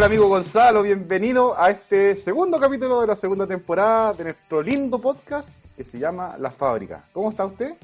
[0.00, 4.98] Hola amigo Gonzalo, bienvenido a este segundo capítulo de la segunda temporada de nuestro lindo
[4.98, 7.04] podcast que se llama La Fábrica.
[7.12, 7.74] ¿Cómo está usted?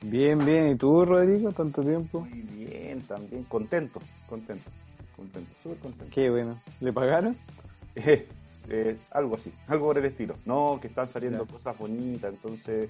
[0.00, 0.68] Bien, bien.
[0.70, 1.52] ¿Y tú, Rodrigo?
[1.52, 2.20] ¿Tanto tiempo?
[2.20, 3.44] Muy bien, también.
[3.44, 4.70] Contento, contento,
[5.14, 6.14] contento, súper contento.
[6.14, 6.58] Qué bueno.
[6.80, 7.36] ¿Le pagaron?
[7.96, 8.26] Eh,
[8.70, 10.36] eh, algo así, algo por el estilo.
[10.46, 12.88] No, que están saliendo cosas bonitas, entonces...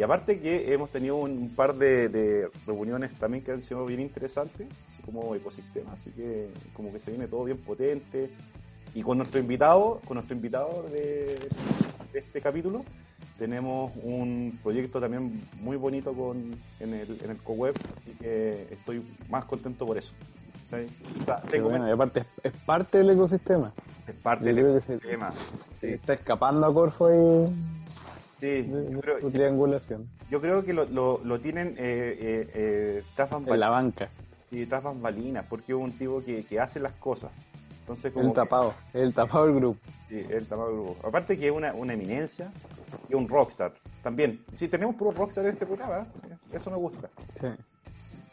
[0.00, 4.00] Y aparte que hemos tenido un par de, de reuniones también que han sido bien
[4.00, 4.66] interesantes,
[5.04, 8.30] como ecosistema, así que como que se viene todo bien potente.
[8.94, 11.38] Y con nuestro invitado, con nuestro invitado de,
[12.14, 12.82] de este capítulo,
[13.38, 19.04] tenemos un proyecto también muy bonito con, en el, en el co-web, así que estoy
[19.28, 20.14] más contento por eso.
[21.20, 23.70] O sea, tengo bueno, y aparte es, es, parte del ecosistema.
[24.08, 25.34] Es parte del ecosistema.
[25.78, 25.92] Se, sí.
[25.92, 27.79] Está escapando a Corfo y
[28.40, 30.08] sí, de, yo creo, triangulación.
[30.30, 34.08] Yo creo que lo, lo, lo tienen eh, eh, eh, tras En la banca.
[34.50, 37.30] Sí, tras bambalinas, porque es un tipo que, que hace las cosas.
[37.80, 39.80] Entonces, como el tapado, que, el tapado del grupo.
[40.08, 41.08] Sí, el tapado del grupo.
[41.08, 42.50] Aparte que es una, una eminencia
[43.08, 44.40] y un rockstar también.
[44.56, 46.06] Sí, tenemos puro rockstar en este programa,
[46.52, 47.08] eso me gusta.
[47.40, 47.48] Sí.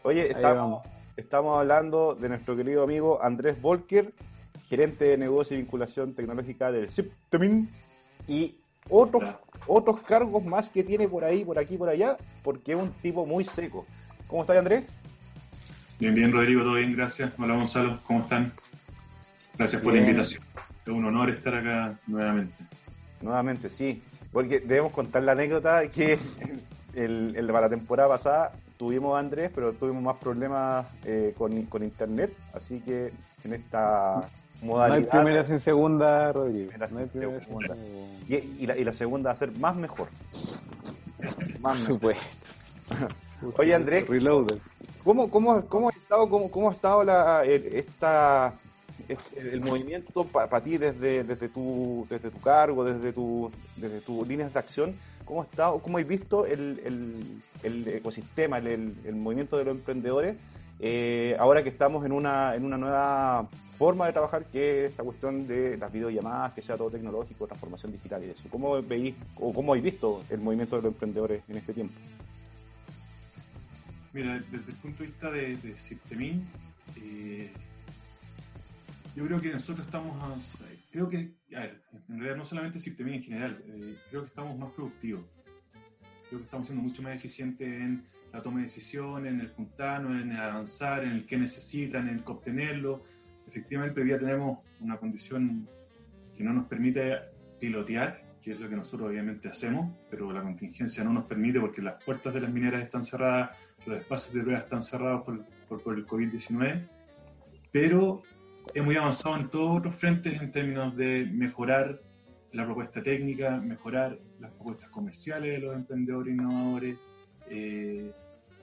[0.04, 4.14] Oye, estamos, estamos hablando de nuestro querido amigo Andrés Volker,
[4.70, 7.70] gerente de negocio y vinculación tecnológica del Siptemin
[8.28, 8.56] y
[8.90, 9.24] otros,
[9.66, 13.26] otros cargos más que tiene por ahí, por aquí, por allá, porque es un tipo
[13.26, 13.86] muy seco.
[14.28, 14.86] ¿Cómo estás, Andrés?
[16.00, 17.32] Bien, bien, Rodrigo, todo bien, gracias.
[17.38, 18.54] Hola, Gonzalo, ¿cómo están?
[19.58, 20.06] Gracias por bien.
[20.06, 20.44] la invitación.
[20.86, 22.56] Es un honor estar acá nuevamente.
[23.22, 24.02] Nuevamente, sí.
[24.32, 26.20] Porque debemos contar la anécdota que
[26.94, 31.64] el, el, para la temporada pasada tuvimos a Andrés, pero tuvimos más problemas eh, con,
[31.64, 32.32] con, internet.
[32.54, 33.12] Así que
[33.44, 34.30] en esta
[34.62, 35.00] modalidad.
[35.00, 36.72] No hay primera sin segunda, Rodrigo.
[36.90, 37.76] No hay primera segunda.
[38.28, 40.10] Y, y, la, y, la, segunda va a ser más mejor.
[41.60, 42.26] Más Por supuesto.
[43.58, 44.08] Oye, Andrés.
[44.08, 44.58] Reloaded.
[45.04, 48.54] ¿Cómo, cómo, cómo ha estado, cómo, cómo ha estado la, esta
[49.36, 54.28] el movimiento para pa ti desde, desde, tu, desde tu cargo, desde tu, desde tus
[54.28, 59.58] líneas de acción, ¿cómo está, cómo has visto el, el, el ecosistema, el, el, movimiento
[59.58, 60.36] de los emprendedores
[60.80, 65.04] eh, ahora que estamos en una, en una nueva forma de trabajar que es esta
[65.04, 68.44] cuestión de las videollamadas, que sea todo tecnológico, transformación digital y eso?
[68.50, 71.94] ¿Cómo veis o cómo habéis visto el movimiento de los emprendedores en este tiempo?
[74.14, 75.76] Mira, desde el punto de vista de, de
[76.96, 77.52] eh,
[79.16, 80.56] yo creo que nosotros estamos,
[80.92, 84.58] creo que, a ver, en realidad no solamente Sistema en general, eh, creo que estamos
[84.58, 85.26] más productivos.
[86.30, 90.22] Creo que estamos siendo mucho más eficientes en la toma de decisiones, en el juntarnos,
[90.22, 93.04] en el avanzar, en el que necesitan, en el obtenerlo.
[93.48, 95.68] Efectivamente, hoy día tenemos una condición
[96.36, 97.18] que no nos permite
[97.60, 101.82] pilotear, que es lo que nosotros obviamente hacemos, pero la contingencia no nos permite porque
[101.82, 105.82] las puertas de las mineras están cerradas, los espacios de prueba están cerrados por, por,
[105.82, 106.88] por el COVID-19,
[107.72, 108.22] pero
[108.74, 112.02] hemos avanzado en todos los frentes en términos de mejorar
[112.54, 116.98] la propuesta técnica, mejorar las propuestas comerciales de los emprendedores innovadores,
[117.50, 118.12] eh,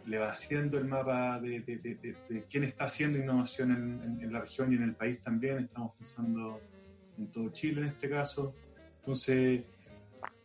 [0.06, 4.22] le va haciendo el mapa de, de, de, de, quién está haciendo innovación en, en,
[4.22, 5.58] en, la región y en el país también.
[5.58, 6.60] Estamos pensando
[7.18, 8.54] en todo Chile en este caso.
[9.00, 9.62] Entonces,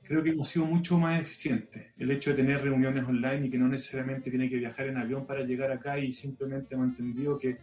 [0.10, 1.86] creo que hemos sido mucho más eficientes.
[1.98, 5.28] El hecho de tener reuniones online y que no necesariamente tiene que viajar en avión
[5.28, 7.58] para llegar acá y simplemente hemos entendido que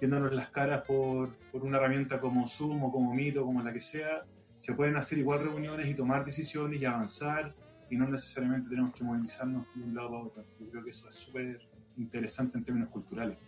[0.00, 3.72] viéndonos las caras por, por, una herramienta como Zoom o como Meet o como la
[3.72, 4.24] que sea,
[4.58, 7.54] se pueden hacer igual reuniones y tomar decisiones y avanzar
[7.90, 10.44] y no necesariamente tenemos que movilizarnos de un lado para otro.
[10.60, 11.60] Yo creo que eso es súper
[11.96, 13.38] interesante en términos culturales.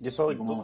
[0.00, 0.62] Y eso, y cómo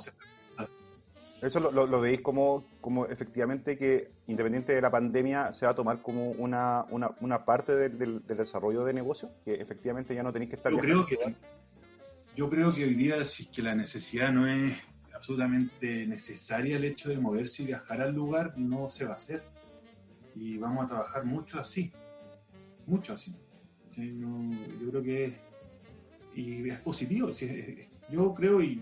[1.42, 5.72] eso lo, lo, lo, veis como, como efectivamente que independiente de la pandemia se va
[5.72, 10.14] a tomar como una, una, una parte del, del, del, desarrollo de negocio, que efectivamente
[10.14, 10.70] ya no tenéis que estar...
[10.70, 11.16] Yo creo que,
[12.36, 14.76] yo creo que hoy día si es que la necesidad no es
[15.14, 19.42] absolutamente necesaria el hecho de moverse y viajar al lugar, no se va a hacer.
[20.34, 21.90] Y vamos a trabajar mucho así,
[22.90, 23.34] mucho así.
[23.94, 24.12] ¿Sí?
[24.12, 25.32] No, yo creo que es,
[26.34, 27.32] y es positivo.
[27.32, 27.78] ¿sí?
[28.10, 28.76] Yo creo, y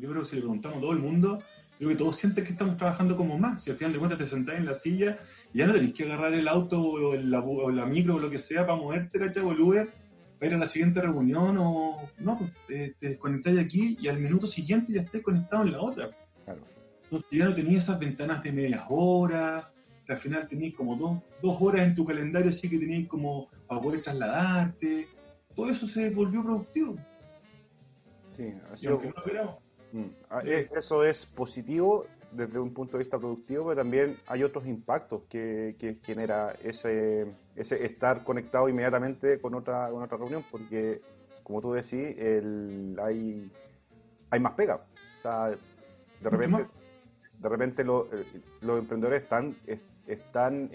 [0.00, 1.38] yo creo que si le preguntamos a todo el mundo,
[1.78, 3.62] creo que todos sienten que estamos trabajando como más.
[3.62, 5.18] Si al final de cuentas te sentás en la silla
[5.52, 8.18] y ya no tenés que agarrar el auto o, el, la, o la micro o
[8.18, 9.42] lo que sea para moverte, ¿cachai?
[9.44, 9.88] O el Uber
[10.38, 14.18] para ir a la siguiente reunión o no, pues te, te desconectáis aquí y al
[14.18, 16.10] minuto siguiente ya estés conectado en la otra.
[16.44, 16.60] Claro.
[17.04, 19.64] Entonces ya no tenías esas ventanas de medias horas,
[20.12, 23.80] al final tenías como dos, dos horas en tu calendario, así que tenías como para
[23.80, 25.06] poder trasladarte.
[25.54, 26.96] Todo eso se volvió productivo.
[28.36, 29.00] Sí, así no
[29.92, 30.10] mm.
[30.76, 35.76] Eso es positivo desde un punto de vista productivo, pero también hay otros impactos que,
[35.78, 41.00] que genera ese, ese estar conectado inmediatamente con otra, con otra reunión, porque
[41.42, 43.50] como tú decís, el, hay,
[44.30, 44.84] hay más pega.
[45.18, 46.66] O sea, de repente,
[47.38, 49.54] de repente los emprendedores están,
[50.06, 50.70] están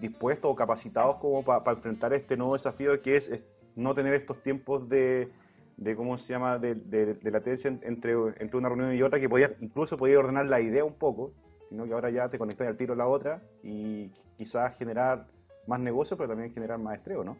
[0.00, 3.30] dispuestos o capacitados como para enfrentar este nuevo desafío que es,
[3.76, 5.28] no tener estos tiempos de,
[5.76, 9.54] de cómo se llama, de, de, latencia entre, entre una reunión y otra, que podía,
[9.60, 11.32] incluso podía ordenar la idea un poco,
[11.68, 15.26] sino que ahora ya te conectas al tiro a la otra y quizás generar
[15.66, 17.36] más negocio, pero también generar más estrés, ¿no?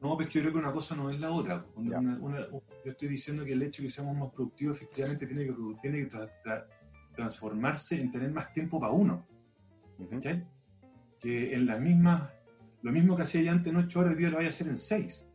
[0.00, 1.62] No, pues yo creo que una cosa no es la otra.
[1.76, 5.98] yo estoy diciendo que el hecho de que seamos más productivos efectivamente tiene que, tiene
[5.98, 6.06] que
[7.20, 9.26] transformarse en tener más tiempo para uno.
[11.20, 12.30] Que en las mismas,
[12.82, 14.68] lo mismo que hacía ya antes en ocho horas, hoy día lo vaya a hacer
[14.68, 15.26] en seis.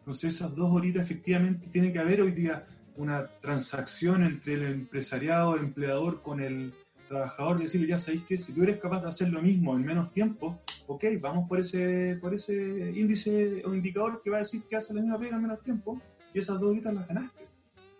[0.00, 2.66] Entonces esas dos horitas efectivamente tiene que haber hoy día
[2.96, 6.72] una transacción entre el empresariado, el empleador con el
[7.08, 10.12] trabajador, decirle, ya sabéis que si tú eres capaz de hacer lo mismo en menos
[10.12, 14.76] tiempo, ok, vamos por ese, por ese índice o indicador que va a decir que
[14.76, 16.00] hace la misma pega en menos tiempo,
[16.34, 17.49] y esas dos horitas las ganaste.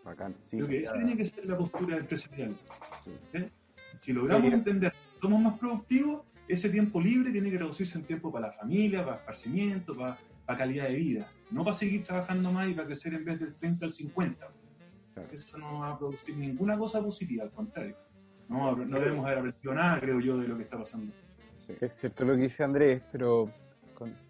[0.05, 0.35] Bacán.
[0.47, 2.57] Sí, que esa tiene que ser la postura empresarial.
[3.99, 8.33] Si logramos entender que somos más productivos, ese tiempo libre tiene que reducirse en tiempo
[8.33, 11.33] para la familia, para esparcimiento, para, para calidad de vida.
[11.51, 14.49] No para seguir trabajando más y para crecer en vez del 30 al 50.
[15.33, 17.97] Eso no va a producir ninguna cosa positiva, al contrario.
[18.49, 21.13] No, no debemos haber aprendido nada, creo yo, de lo que está pasando.
[21.81, 23.53] Es cierto lo que dice Andrés, pero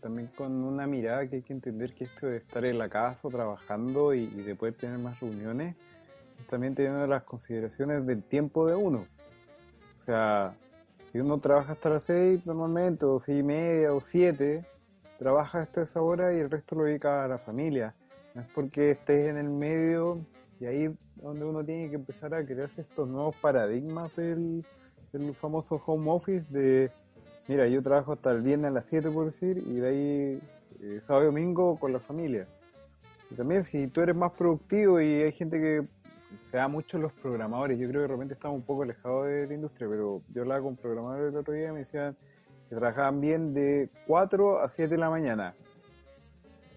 [0.00, 3.28] también con una mirada que hay que entender que esto de estar en la casa
[3.28, 5.76] trabajando y, de poder tener más reuniones,
[6.48, 9.06] también teniendo las consideraciones del tiempo de uno.
[9.98, 10.54] O sea,
[11.10, 14.64] si uno trabaja hasta las seis normalmente, o seis y media, o siete,
[15.18, 17.94] trabaja hasta esa hora y el resto lo dedica a la familia.
[18.34, 20.24] No es porque estés en el medio
[20.60, 24.64] y ahí donde uno tiene que empezar a crearse estos nuevos paradigmas del,
[25.34, 26.90] famoso home office de,
[27.50, 30.40] mira, yo trabajo hasta el viernes a las 7 por decir, y de ahí
[30.82, 32.46] eh, sábado y domingo con la familia.
[33.28, 35.84] Y también si tú eres más productivo y hay gente que
[36.44, 39.48] se da mucho los programadores, yo creo que de repente estamos un poco alejados de
[39.48, 42.16] la industria, pero yo hablaba con programadores el otro día y me decían
[42.68, 45.56] que trabajaban bien de 4 a 7 de la mañana,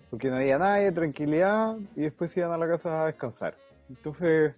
[0.10, 3.56] porque no había nadie, tranquilidad, y después iban a la casa a descansar.
[3.90, 4.56] Entonces,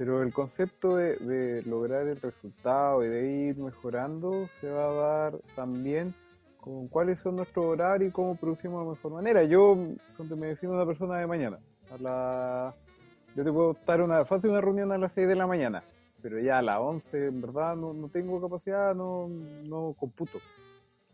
[0.00, 5.38] pero el concepto de, lograr el resultado y de ir mejorando se va a dar
[5.54, 6.14] también
[6.56, 9.44] con cuáles son nuestros horarios y cómo producimos de mejor manera.
[9.44, 9.76] Yo,
[10.16, 11.58] cuando me defino una persona de mañana,
[11.90, 12.74] a la,
[13.36, 15.84] yo te puedo estar una fácil una reunión a las 6 de la mañana,
[16.22, 20.38] pero ya a las 11 en verdad no, no tengo capacidad, no, no computo.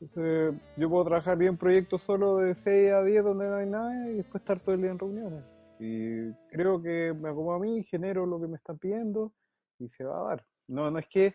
[0.01, 4.11] Entonces, yo puedo trabajar bien proyectos solo de 6 a 10 donde no hay nada
[4.11, 5.56] y después estar todo el día en reuniones.
[5.79, 9.33] Y creo que me acomodo a mí, genero lo que me están pidiendo
[9.79, 10.47] y se va a dar.
[10.69, 11.35] No, no es que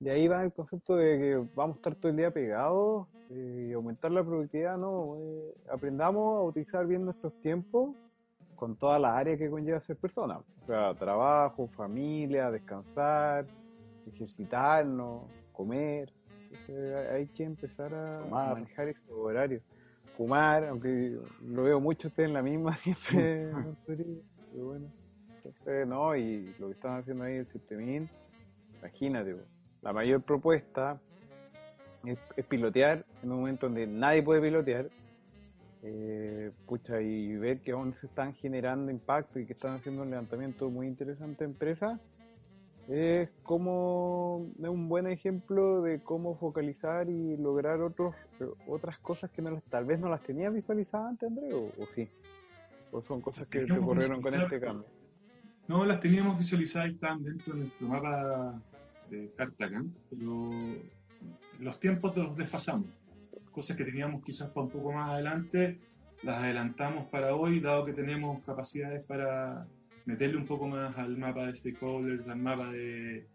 [0.00, 3.68] de ahí va el concepto de que vamos a estar todo el día pegados eh,
[3.70, 5.16] y aumentar la productividad, no.
[5.18, 7.96] Eh, aprendamos a utilizar bien nuestros tiempos
[8.54, 10.38] con todas las áreas que conlleva ser persona.
[10.38, 13.46] O sea, trabajo, familia, descansar,
[14.06, 16.12] ejercitarnos, comer.
[17.12, 19.62] hay que empezar a manejar esos horarios
[20.18, 21.16] fumar, aunque
[21.46, 23.52] lo veo mucho ustedes en la misma siempre,
[23.86, 24.88] pero bueno.
[25.86, 28.10] No, y lo que están haciendo ahí el Sistemín,
[28.80, 29.36] imagínate,
[29.80, 31.00] la mayor propuesta
[32.04, 34.90] es, pilotear en un momento donde nadie puede pilotear,
[35.84, 40.10] eh, pucha, y ver que aún se están generando impacto y que están haciendo un
[40.10, 42.00] levantamiento muy interesante de empresas
[42.88, 48.14] es como un buen ejemplo de cómo focalizar y lograr otros
[48.66, 52.08] otras cosas que no tal vez no las tenías visualizadas antes, André, o, sí.
[52.90, 54.86] O son cosas que te ocurrieron con este cambio.
[55.66, 58.62] No, las teníamos visualizadas y están dentro de nuestro mapa
[59.10, 60.48] de Cartagena, pero
[61.60, 62.86] los tiempos los desfasamos.
[63.52, 65.78] Cosas que teníamos quizás para un poco más adelante,
[66.22, 69.66] las adelantamos para hoy, dado que tenemos capacidades para
[70.08, 73.26] meterle un poco más al mapa de stakeholders, al mapa de,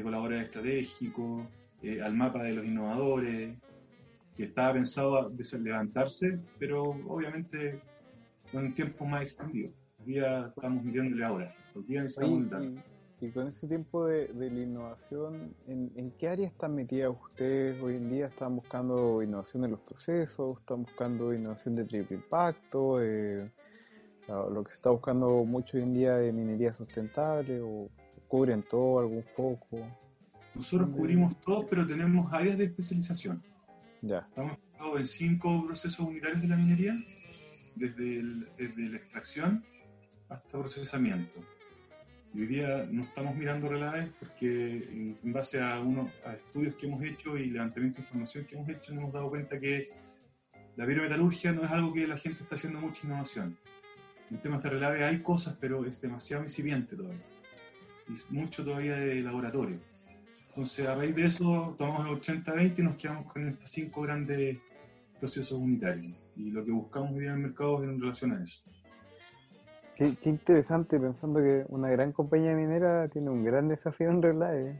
[0.00, 1.44] colaboradores estratégicos,
[1.82, 3.58] eh, al mapa de los innovadores,
[4.36, 7.80] que estaba pensado a levantarse, pero obviamente
[8.52, 9.72] con tiempo más extendido.
[9.98, 11.52] Hoy día estamos midiéndole ahora,
[11.88, 11.96] y,
[13.26, 18.08] y, con ese tiempo de, la innovación, ¿en, qué área están metidas ustedes hoy en
[18.08, 18.26] día?
[18.26, 20.60] ¿Están buscando innovación en los procesos?
[20.60, 23.02] ¿Están buscando innovación de triple impacto?
[23.02, 23.50] Eh,
[24.30, 27.88] lo que se está buscando mucho hoy en día de minería sustentable o
[28.28, 29.86] cubren todo, algún poco.
[30.54, 33.42] Nosotros cubrimos todo, pero tenemos áreas de especialización.
[34.02, 34.26] Ya.
[34.28, 34.56] Estamos
[34.98, 36.94] en cinco procesos unitarios de la minería,
[37.76, 39.64] desde, la extracción
[40.28, 41.40] hasta procesamiento.
[42.32, 46.86] Y hoy día no estamos mirando relaves porque en base a, uno, a estudios que
[46.86, 49.90] hemos hecho y levantamiento de información que hemos hecho, nos hemos dado cuenta que
[50.76, 53.58] la biometalurgia no es algo que la gente está haciendo mucha innovación.
[54.30, 57.20] En temas de relave hay cosas, pero es demasiado incipiente todavía.
[58.08, 59.78] y mucho todavía de laboratorio.
[60.48, 64.58] Entonces, a raíz de eso, tomamos el 80-20 y nos quedamos con estos cinco grandes
[65.18, 66.16] procesos unitarios.
[66.36, 68.60] Y lo que buscamos hoy en el mercado es en relación a eso.
[69.96, 74.74] Qué, interesante, pensando que una gran compañía minera tiene un gran desafío en realidad.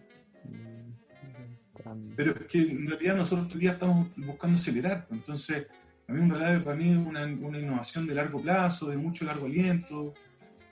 [2.17, 5.07] Pero es que en realidad nosotros día estamos buscando acelerar.
[5.11, 8.97] Entonces, a mí en realidad para mí es una, una innovación de largo plazo, de
[8.97, 10.13] mucho largo aliento.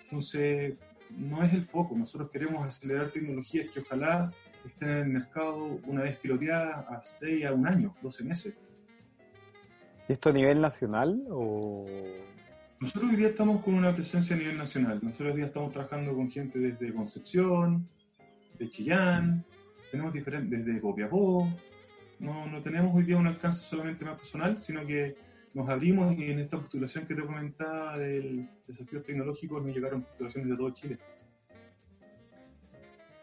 [0.05, 0.75] Entonces,
[1.11, 1.97] no es el foco.
[1.97, 4.33] Nosotros queremos acelerar tecnologías que ojalá
[4.65, 8.55] estén en el mercado una vez piloteadas a 6 a un año, 12 meses.
[10.09, 11.85] ¿Y esto a nivel nacional o...?
[12.81, 15.01] Nosotros hoy día estamos con una presencia a nivel nacional.
[15.03, 17.85] Nosotros hoy día estamos trabajando con gente desde Concepción,
[18.57, 19.45] de Chillán,
[19.91, 21.49] tenemos diferentes, desde Copiapó.
[22.21, 25.17] No, no tenemos hoy día un alcance solamente más personal, sino que
[25.59, 30.51] nos abrimos y en esta postulación que te comentaba del desafío tecnológico nos llegaron postulaciones
[30.51, 30.99] de todo Chile.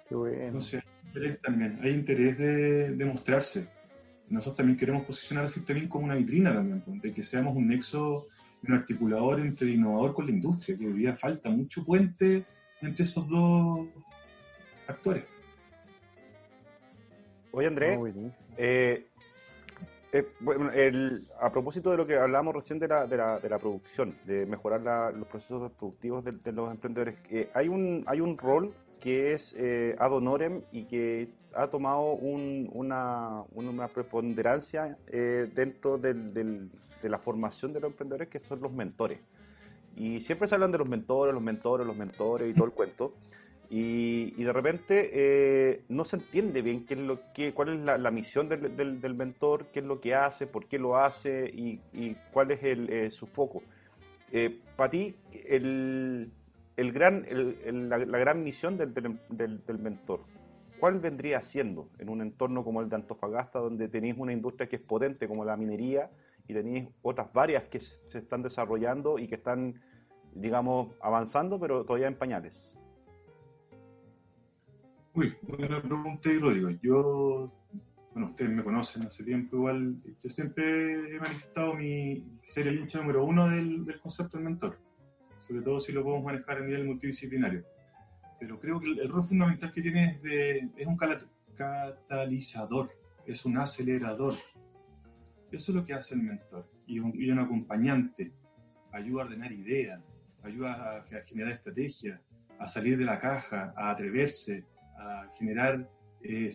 [0.09, 0.43] Qué bueno.
[0.43, 3.69] Entonces, hay interés también, hay interés de, mostrarse.
[4.29, 8.27] Nosotros también queremos posicionar a Systeming como una vitrina también, de que seamos un nexo,
[8.67, 12.43] un articulador entre el innovador con la industria, que hoy día falta mucho puente
[12.81, 13.87] entre esos dos
[14.87, 15.23] actores.
[17.51, 17.97] Oye, Andrés,
[18.57, 19.07] eh,
[20.15, 23.49] eh, bueno, el, a propósito de lo que hablábamos recién de la, de la, de
[23.49, 29.33] la producción, de mejorar los procesos productivos de, los emprendedores, eh, hay, un, rol que
[29.33, 33.43] es eh, ad honorem y que ha tomado una,
[33.93, 36.69] preponderancia dentro de
[37.03, 39.19] la formación de los emprendedores, que son los mentores.
[39.97, 43.13] Y siempre se hablan de los mentores, los mentores, los mentores y todo el cuento.
[43.69, 48.11] Y, de repente eh, no se entiende bien qué es lo que, cuál es la,
[48.11, 52.51] misión del, del, mentor, qué es lo que hace, por qué lo hace y, cuál
[52.51, 53.63] es el, eh, su foco.
[54.31, 55.15] Eh, para ti,
[55.47, 56.31] el,
[56.77, 57.25] el gran,
[57.89, 60.21] la, gran misión del, del, mentor,
[60.79, 64.75] ¿cuál vendría siendo en un entorno como el de Antofagasta, donde tenéis una industria que
[64.75, 66.09] es potente como la minería
[66.47, 69.81] y tenéis otras varias que se están desarrollando y que están,
[70.33, 72.74] digamos, avanzando, pero todavía en pañales?
[75.15, 76.69] Uy, buena pregunta y Rodrigo.
[76.83, 77.49] Yo,
[78.11, 82.99] bueno, ustedes me conocen hace tiempo igual, yo siempre he manifestado mi ser el hincha
[82.99, 84.77] número uno del, concepto del mentor,
[85.39, 87.63] sobre todo si lo podemos manejar a nivel multidisciplinario.
[88.41, 90.97] Pero creo que el, rol fundamental que tiene es, de, es un
[91.55, 92.91] catalizador,
[93.25, 94.33] es un acelerador.
[95.49, 98.33] Eso es lo que hace el mentor y un, y un acompañante.
[98.91, 100.03] Ayuda a ordenar ideas,
[100.43, 102.19] ayuda a generar estrategias,
[102.59, 104.65] a salir de la caja, a atreverse,
[104.97, 105.89] a generar,
[106.21, 106.49] eh,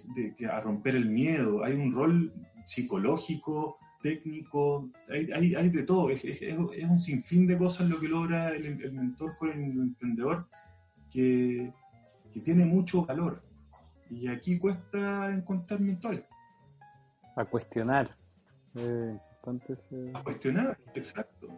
[0.50, 1.64] a romper el miedo.
[1.64, 2.32] Hay un rol
[2.64, 6.10] psicológico, técnico, hay, hay, de todo.
[6.10, 10.46] Es, es, un sinfín de cosas lo que logra el, mentor con el emprendedor
[11.10, 11.72] que,
[12.32, 13.42] que, tiene mucho valor.
[14.10, 16.24] Y aquí cuesta encontrar mentores.
[17.36, 18.16] A cuestionar.
[18.76, 19.16] Eh,
[20.14, 21.48] a cuestionar, exacto.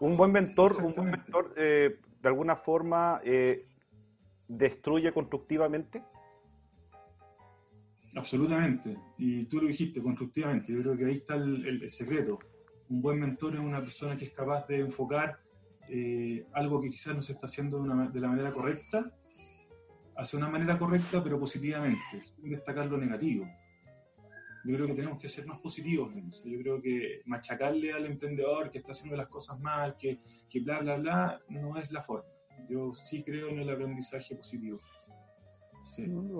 [0.00, 3.66] Un buen mentor, un buen mentor eh, de alguna forma eh,
[4.50, 6.02] destruye constructivamente?
[8.16, 8.96] Absolutamente.
[9.18, 10.72] Y tú lo dijiste, constructivamente.
[10.72, 12.40] Yo creo que ahí está el, secreto.
[12.88, 15.38] Un buen mentor es una persona que es capaz de enfocar
[15.88, 19.12] eh, algo que quizás no se está haciendo de, la manera correcta,
[20.16, 23.46] hacia una manera correcta, pero positivamente, sin destacar lo negativo.
[24.64, 26.12] Yo creo que tenemos que ser más positivos.
[26.44, 30.18] Yo creo que machacarle al emprendedor que está haciendo las cosas mal, que,
[30.50, 32.28] que bla, bla, bla, no es la forma.
[32.68, 34.78] Yo sí creo en el aprendizaje positivo.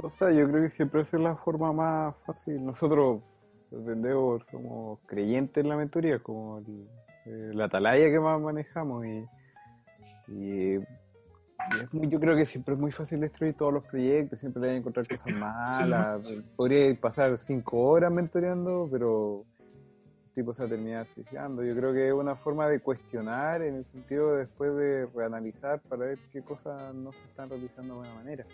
[0.03, 2.65] O sea, yo creo que siempre es la forma más fácil.
[2.65, 3.23] Nosotros,
[3.71, 9.05] los vendedores, somos creyentes en la mentoría, como eh, la atalaya que más manejamos.
[9.07, 10.79] Y,
[11.93, 15.33] yo creo que siempre es muy fácil destruir todos los proyectos, siempre deben encontrar cosas
[15.33, 16.33] malas.
[16.57, 19.45] Podría pasar cinco horas mentoreando, pero
[20.35, 21.63] tipo se termina asfixiando.
[21.63, 25.81] Yo creo que es una forma de cuestionar en el sentido de después de reanalizar
[25.81, 28.45] para ver qué cosas no se están realizando de buena manera.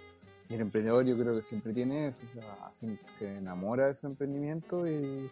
[0.49, 2.23] Y el emprendedor yo creo que siempre tiene eso,
[3.19, 5.31] se enamora de su emprendimiento y,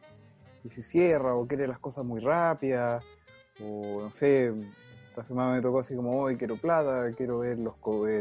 [0.68, 3.04] se cierra o quiere las cosas muy rápidas
[3.62, 4.50] o no sé,
[5.10, 7.74] esta semana me tocó así como hoy quiero plata, quiero ver los,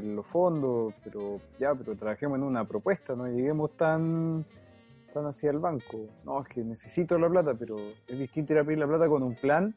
[0.03, 4.45] los fondos, pero ya, pero trabajemos en una propuesta, no lleguemos tan
[5.13, 6.07] están hacia el banco.
[6.25, 7.77] No, es que necesito la plata, pero
[8.07, 9.75] es distinto ir a pedir la plata con un plan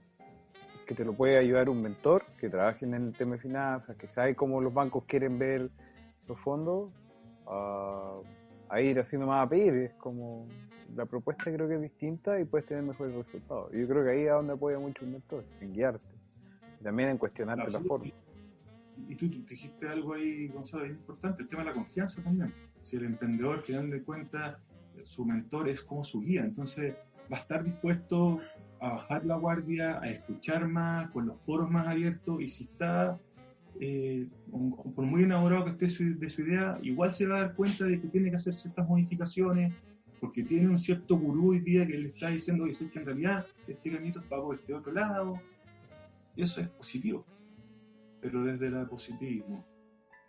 [0.87, 4.07] que te lo puede ayudar un mentor que trabaje en el tema de finanzas, que
[4.07, 5.69] sabe cómo los bancos quieren ver
[6.26, 6.90] los fondos,
[7.47, 9.75] a, ir haciendo más a pedir.
[9.75, 10.47] Es como
[10.95, 13.71] la propuesta creo que es distinta y puedes tener mejores resultados.
[13.73, 16.07] Yo creo que ahí es donde apoya mucho un mentor, en guiarte.
[16.83, 18.07] también en cuestionarte la forma.
[19.07, 22.55] y tú, dijiste algo ahí, Gonzalo, importante, el tema de la confianza también.
[22.81, 24.61] Si el emprendedor, que dan de cuenta,
[25.05, 26.95] su mentor es como su guía, entonces
[27.33, 28.41] va a estar dispuesto
[28.81, 33.19] a bajar la guardia, a escuchar más, con los foros más abiertos, y si está,
[33.81, 34.26] eh,
[34.95, 38.00] por muy enamorado que esté de su idea, igual se va a dar cuenta de
[38.00, 39.73] que tiene que hacer ciertas modificaciones,
[40.21, 43.91] porque tiene un cierto gurú hoy día que le está diciendo que en realidad este
[43.91, 45.35] camino es para este otro lado,
[46.35, 47.25] y eso es positivo
[48.26, 49.65] pero desde el positivismo.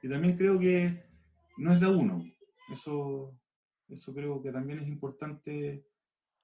[0.04, 1.04] Y también creo que
[1.58, 2.24] no es de uno.
[2.72, 3.34] Eso,
[3.90, 5.86] eso creo que también es importante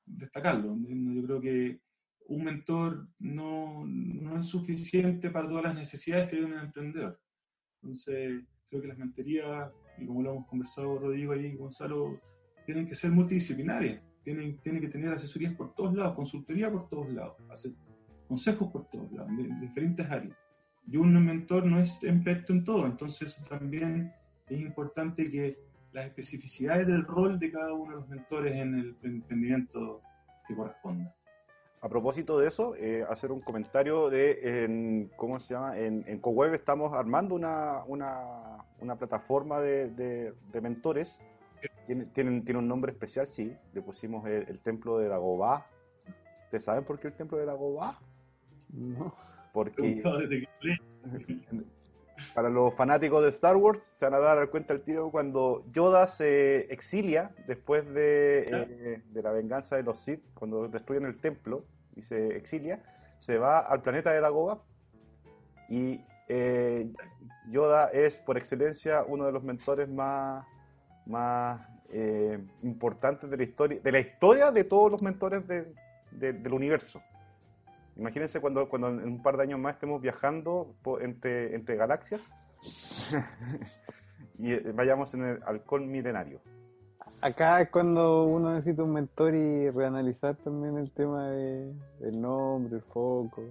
[0.06, 0.78] destacarlo.
[0.78, 1.82] Yo creo que
[2.28, 7.20] un mentor no, no es suficiente para todas las necesidades que hay un emprendedor.
[7.82, 12.20] Entonces, creo que las mentorías, y como lo hemos conversado Rodrigo y Gonzalo,
[12.66, 14.02] tienen que ser multidisciplinarias.
[14.24, 17.74] Tienen, tienen que tener asesorías por todos lados, consultoría por todos lados, hacer
[18.30, 20.38] consejos por todos lados, en diferentes áreas
[20.88, 24.12] y un mentor no es experto en todo, entonces también
[24.48, 25.58] es importante que
[25.94, 30.02] las especificidades del rol de cada uno de los mentores en el emprendimiento
[30.48, 31.14] que corresponda.
[31.82, 35.78] A propósito de eso, eh, hacer un comentario de, en, ¿cómo se llama?
[35.78, 41.20] En, en CoWeb estamos armando una, una, una plataforma de, de, mentores.
[41.86, 43.54] Tiene, tiene, un nombre especial, sí.
[43.74, 45.66] Le pusimos el, Templo de Dagobah.
[46.46, 48.00] ¿Ustedes saben por qué el Templo de Dagobah?
[48.70, 49.14] No.
[49.52, 50.02] Porque
[52.34, 56.08] para los fanáticos de Star Wars se van a dar cuenta el tiro cuando Yoda
[56.08, 61.66] se exilia después de, eh, de la venganza de los Sith, cuando destruyen el templo
[61.96, 62.82] y se exilia,
[63.20, 64.60] se va al planeta de Dagobah
[65.70, 66.92] y eh,
[67.50, 70.46] Yoda es por excelencia uno de los mentores más,
[71.06, 77.02] más eh, importantes de la historia, de la historia de todos los mentores del universo.
[77.96, 82.22] Imagínense cuando, cuando en un par de años más estemos viajando entre, entre galaxias
[84.40, 86.42] y eh, vayamos en el halcón milenario.
[87.22, 92.78] Acá es cuando uno necesita un mentor y reanalizar también el tema de, del nombre,
[92.78, 93.44] el foco.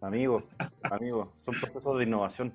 [0.00, 0.44] Amigo,
[0.82, 2.52] amigo, son procesos de innovación.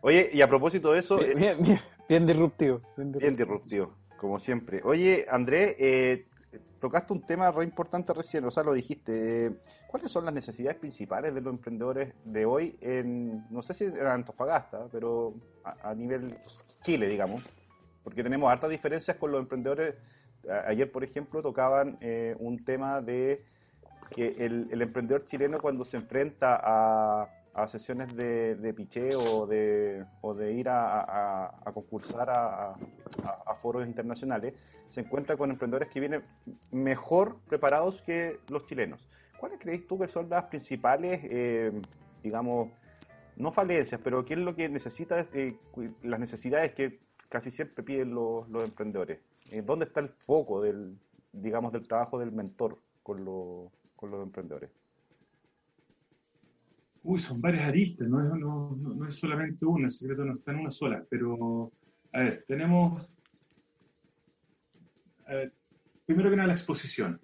[0.00, 1.18] Oye, y a propósito de eso...
[1.18, 3.92] Bien, bien, bien, disruptivo, bien disruptivo.
[4.16, 4.80] como siempre.
[4.82, 6.26] Oye, André, eh,
[6.86, 9.50] tocaste un tema re importante recién, o sea, lo dijiste.
[9.88, 14.06] ¿Cuáles son las necesidades principales de los emprendedores de hoy en, no sé si en
[14.06, 16.38] Antofagasta, pero a, nivel
[16.82, 17.42] Chile, digamos?
[18.04, 19.96] Porque tenemos hartas diferencias con los emprendedores.
[20.68, 23.44] ayer, por ejemplo, tocaban eh, un tema de
[24.10, 27.28] que el, emprendedor chileno cuando se enfrenta a,
[27.66, 32.76] sesiones de, de o de, o de ir a, a concursar a,
[33.60, 34.54] foros internacionales,
[34.90, 36.22] se encuentra con emprendedores que vienen
[36.70, 39.08] mejor preparados que los chilenos.
[39.38, 41.72] ¿Cuáles crees tú que son las principales, eh,
[42.22, 42.70] digamos,
[43.36, 45.56] no falencias, pero qué es lo que necesita, eh,
[46.02, 49.20] las necesidades que casi siempre piden los, emprendedores?
[49.50, 50.96] Eh, ¿Dónde está el foco del,
[51.32, 53.24] digamos, del trabajo del mentor con,
[53.94, 54.70] con los emprendedores?
[57.02, 60.70] Uy, son varias aristas, no, no es solamente una, el secreto no está en una
[60.72, 61.70] sola, pero,
[62.12, 63.08] a ver, tenemos
[66.04, 67.20] primero que nada la exposición.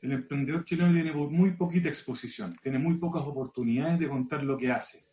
[0.00, 4.70] El emprendedor chileno tiene muy poquita exposición, tiene muy pocas oportunidades de contar lo que
[4.70, 5.04] hace.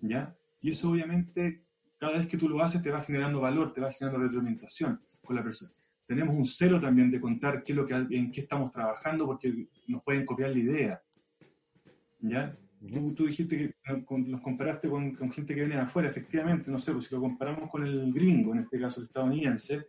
[0.00, 0.34] ¿Ya?
[0.60, 1.64] Y eso obviamente,
[1.98, 5.34] cada vez que tú lo haces, te va generando valor, te va generando retroalimentación con
[5.34, 5.72] la persona.
[6.06, 9.68] Tenemos un celo también de contar qué es lo que, en qué estamos trabajando porque
[9.88, 11.02] nos pueden copiar la idea.
[12.20, 12.56] ¿Ya?
[13.16, 16.92] Tú, dijiste que nos comparaste con, con, gente que viene de afuera, efectivamente, no sé,
[16.92, 19.86] pues si lo comparamos con el gringo, en este caso el estadounidense,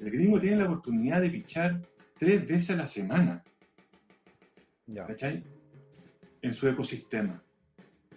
[0.00, 1.80] el gringo tiene la oportunidad de pichar
[2.18, 3.42] tres veces a la semana.
[4.94, 5.42] ¿Cachai?
[6.42, 7.42] En su ecosistema.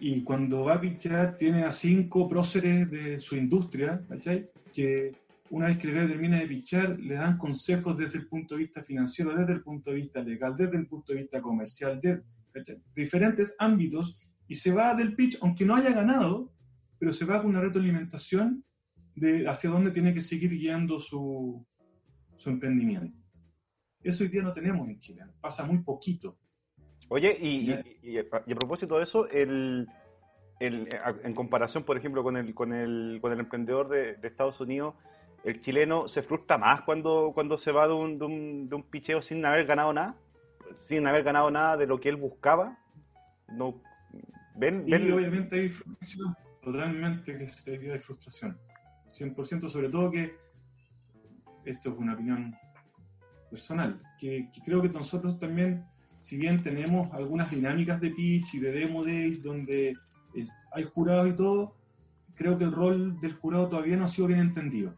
[0.00, 4.48] Y cuando va a pichar, tiene a cinco próceres de su industria, ¿cachai?
[4.72, 5.12] Que
[5.50, 8.82] una vez que el termina de pichar, le dan consejos desde el punto de vista
[8.82, 12.22] financiero, desde el punto de vista legal, desde el punto de vista comercial, de
[12.94, 16.52] diferentes ámbitos, y se va del pitch, aunque no haya ganado,
[16.98, 18.64] pero se va con una retroalimentación
[19.18, 21.64] de hacia dónde tiene que seguir guiando su,
[22.36, 23.16] su emprendimiento.
[24.02, 26.38] Eso hoy día no tenemos en Chile, pasa muy poquito.
[27.08, 29.88] Oye, y, y, a propósito de eso, el,
[30.60, 30.88] el,
[31.24, 34.94] en comparación, por ejemplo, con el, con el, con el emprendedor de, Estados Unidos,
[35.44, 38.82] el chileno se frustra más cuando, cuando se va de un, de, un, de un
[38.82, 40.16] picheo sin haber ganado nada,
[40.88, 42.76] sin haber ganado nada de lo que él buscaba.
[43.48, 43.80] No,
[44.56, 48.58] ven, y obviamente hay frustración, totalmente que hay frustración.
[49.08, 50.36] 100%, sobre todo que
[51.64, 52.54] esto es una opinión
[53.50, 55.84] personal, que, creo que nosotros también,
[56.18, 59.96] si bien tenemos algunas dinámicas de pitch y de demo days donde
[60.72, 61.74] hay jurados y todo,
[62.34, 64.94] creo que el rol del jurado todavía no ha sido bien entendido.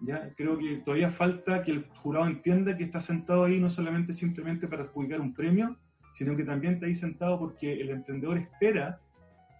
[0.00, 0.32] Ya.
[0.36, 4.66] Creo que todavía falta que el jurado entienda que está sentado ahí no solamente simplemente
[4.66, 5.76] para adjudicar un premio,
[6.12, 9.00] sino que también está ahí sentado porque el emprendedor espera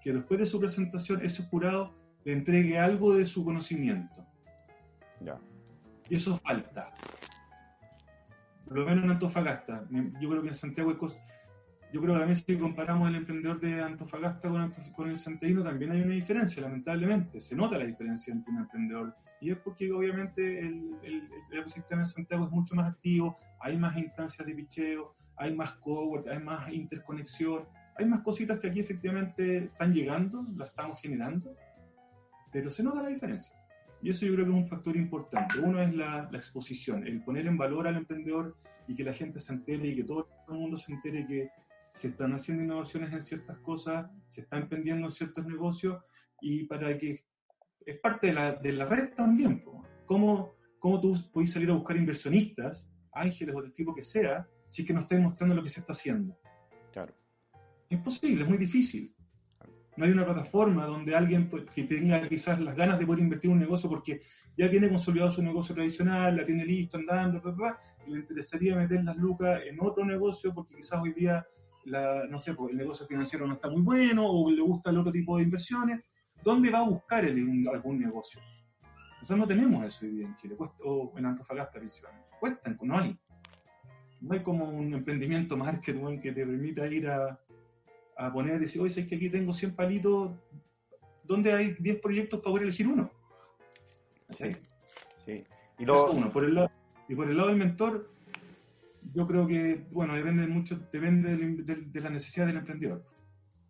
[0.03, 4.25] que después de su presentación ese jurado le entregue algo de su conocimiento.
[5.21, 5.39] Ya.
[6.09, 6.93] Y eso falta.
[8.67, 9.85] Por lo menos en Antofagasta.
[10.21, 11.23] Yo creo que en Santiago hay cosas.
[11.93, 15.91] Yo creo que también si comparamos el emprendedor de Antofagasta con, con el santiaguino, también
[15.91, 17.41] hay una diferencia, lamentablemente.
[17.41, 19.17] Se nota la diferencia entre un emprendedor.
[19.41, 23.77] Y es porque obviamente el, el, el ecosistema de Santiago es mucho más activo, hay
[23.77, 27.65] más instancias de picheo, hay más cowork, hay más interconexión,
[27.97, 31.57] hay más cositas que aquí efectivamente están llegando, las estamos generando,
[32.53, 33.55] pero se nota la diferencia.
[34.03, 35.59] Y eso yo creo que es un factor importante.
[35.59, 39.53] Uno es la, exposición, el poner en valor al emprendedor y que la gente se
[39.53, 41.51] entere y que todo el mundo se entere que
[41.93, 46.03] se están haciendo innovaciones en ciertas cosas, se están emprendiendo en ciertos negocios
[46.41, 47.25] y para que
[47.85, 49.63] es parte de la, de la red también.
[50.07, 54.85] ¿Cómo, ¿Cómo tú puedes salir a buscar inversionistas, ángeles o del tipo que sea, si
[54.85, 56.37] que no estés mostrando lo que se está haciendo?
[56.93, 57.13] Claro.
[57.89, 59.15] Es imposible, es muy difícil.
[60.01, 63.51] No hay una plataforma donde alguien pues, que tenga quizás las ganas de poder invertir
[63.51, 64.23] en un negocio porque
[64.57, 67.43] ya tiene consolidado su negocio tradicional, la tiene listo, andando,
[68.07, 71.47] y le interesaría meter las lucas en otro negocio porque quizás hoy día,
[71.85, 75.43] pues, el negocio financiero no está muy bueno o le gusta el otro tipo de
[75.43, 76.01] inversiones.
[76.43, 78.41] ¿Dónde va a buscar algún negocio?
[79.21, 82.27] Nosotros no tenemos eso hoy día en Chile, o en Antofagasta principalmente.
[82.41, 83.19] Cuestan, no hay.
[84.23, 87.39] No hay como un emprendimiento marketing que te permita ir a,
[88.27, 90.33] a poner, y decir, oye, es que aquí tengo 100 palitos,
[91.25, 93.11] ¿dónde hay 10 proyectos para poder elegir uno?
[94.39, 94.53] Sí,
[95.25, 95.45] sí.
[95.79, 96.31] Y, uno.
[96.31, 96.71] Por el lado,
[97.09, 98.11] y por el lado del mentor,
[99.15, 103.03] yo creo que, bueno, depende mucho, depende de, de, la necesidad del emprendedor.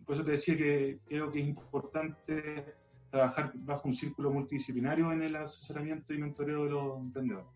[0.05, 2.75] Por eso te decía que creo que es importante
[3.11, 7.49] trabajar bajo un círculo multidisciplinario en el asesoramiento y mentoreo de los emprendedores.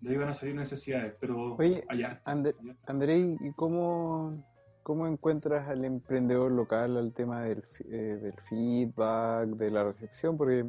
[0.00, 2.20] De ahí van a salir necesidades, pero Oye, allá.
[2.26, 4.44] André, ¿y cómo,
[4.84, 10.36] ¿Cómo encuentras al emprendedor local al tema del, eh, del feedback, de la recepción?
[10.36, 10.66] Porque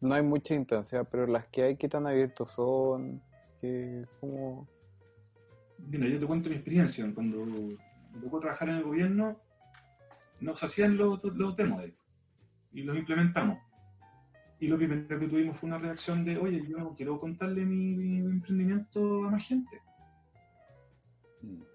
[0.00, 3.20] no hay mucha instancia, pero las que hay, ¿qué tan abiertos son?
[3.60, 4.68] ¿Qué, cómo...
[5.78, 7.04] Mira, yo te cuento mi experiencia.
[7.12, 9.36] Cuando me tocó trabajar en el gobierno,
[10.40, 11.82] nos hacían los, los demos
[12.72, 13.58] y los implementamos.
[14.60, 19.24] Y lo primero que tuvimos fue una reacción de, oye, yo quiero contarle mi, emprendimiento
[19.24, 19.80] a más gente.
[21.42, 21.71] Mm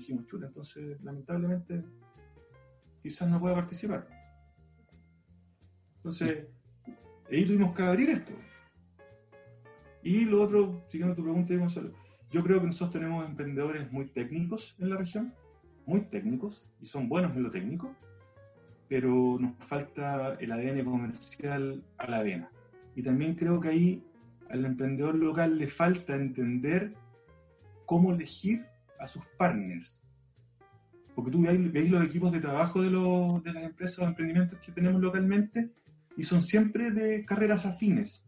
[0.00, 1.82] dijimos, chula, entonces lamentablemente
[3.02, 4.06] quizás no pueda participar.
[5.96, 6.46] Entonces,
[7.30, 8.32] ahí tuvimos que abrir esto.
[10.02, 11.54] Y lo otro, siguiendo tu pregunta,
[12.30, 15.32] yo creo que nosotros tenemos emprendedores muy técnicos en la región,
[15.86, 17.94] muy técnicos, y son buenos en lo técnico,
[18.88, 22.50] pero nos falta el ADN comercial a la vena.
[22.96, 24.04] Y también creo que ahí
[24.50, 26.94] al emprendedor local le falta entender
[27.86, 28.66] cómo elegir
[29.02, 30.02] a sus partners.
[31.14, 34.72] Porque tú veis, los equipos de trabajo de, los, de las empresas o emprendimientos que
[34.72, 35.70] tenemos localmente
[36.16, 38.26] y son siempre de carreras afines.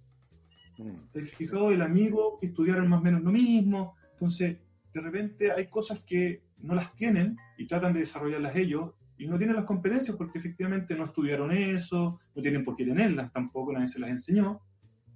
[0.78, 1.12] Mm.
[1.12, 1.70] ¿Te has fijado?
[1.70, 3.96] El amigo que estudiaron más o menos lo mismo.
[4.12, 4.58] Entonces,
[4.92, 9.38] de repente hay cosas que no las tienen y tratan de desarrollarlas ellos y no
[9.38, 13.88] tienen las competencias porque efectivamente no estudiaron eso, no tienen por qué tenerlas tampoco, nadie
[13.88, 14.60] se las enseñó.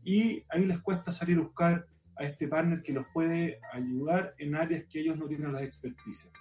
[0.05, 1.87] Y ahí les cuesta salir a buscar
[2.19, 6.33] a este partner que los puede ayudar en áreas que ellos no tienen las experticias.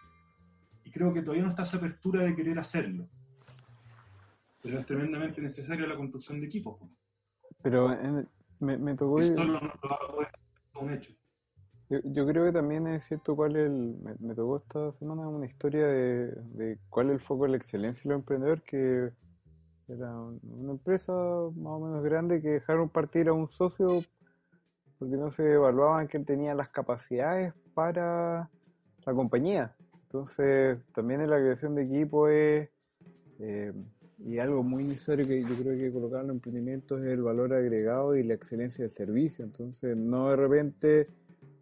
[0.83, 3.07] Y creo que todavía no está esa apertura de querer hacerlo.
[4.63, 6.79] Pero es tremendamente necesario la construcción de equipos.
[7.61, 7.89] Pero
[8.59, 9.19] me, me, tocó...
[9.19, 10.29] Esto lo poder
[10.79, 11.13] un hecho.
[11.89, 15.87] Yo, creo que también es cierto cuál es el, me, tocó esta semana una historia
[15.87, 19.09] de, de, cuál es el foco de la excelencia y los emprendedores que
[19.87, 24.01] era una empresa más o menos grande que dejaron partir a un socio
[24.99, 28.49] porque no se evaluaban que tenía las capacidades para
[29.05, 29.75] la compañía.
[30.03, 32.69] Entonces, también en la creación de equipo es,
[33.39, 33.73] eh,
[34.19, 37.53] y algo muy necesario que yo creo que colocar en los emprendimientos es el valor
[37.53, 39.45] agregado y la excelencia del servicio.
[39.45, 41.07] Entonces, no de repente,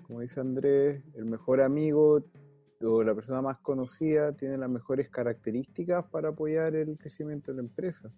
[0.04, 2.24] como dice Andrés, el mejor amigo
[2.82, 7.64] o la persona más conocida tiene las mejores características para apoyar el crecimiento de la
[7.64, 8.12] empresa.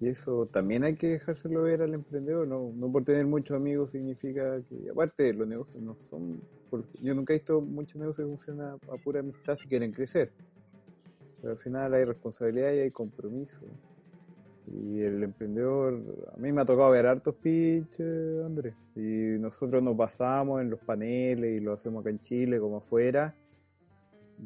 [0.00, 3.90] Y eso también hay que dejárselo ver al emprendedor, no, no por tener muchos amigos
[3.90, 8.36] significa que, aparte, los negocios no son, porque yo nunca he visto muchos negocios que
[8.36, 10.30] funcionan a, pura amistad si quieren crecer,
[11.40, 13.58] pero al final hay responsabilidad y hay compromiso.
[14.70, 16.00] Y el emprendedor,
[16.32, 18.00] a mí me ha tocado ver hartos pitch,
[18.44, 22.76] Andrés, y nosotros nos basamos en los paneles y lo hacemos acá en Chile como
[22.76, 23.34] afuera,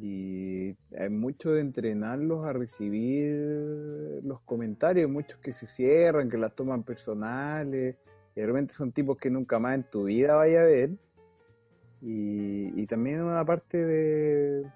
[0.01, 6.55] y hay mucho de entrenarlos a recibir los comentarios, muchos que se cierran, que las
[6.55, 7.95] toman personales,
[8.35, 10.91] y realmente son tipos que nunca más en tu vida vaya a ver.
[12.01, 14.71] Y, y también una parte de...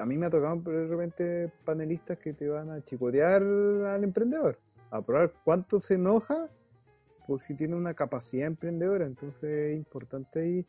[0.00, 4.58] A mí me ha tocado de repente panelistas que te van a chicotear al emprendedor,
[4.90, 6.48] a probar cuánto se enoja
[7.26, 9.06] por si tiene una capacidad emprendedora.
[9.06, 10.66] Entonces es importante ahí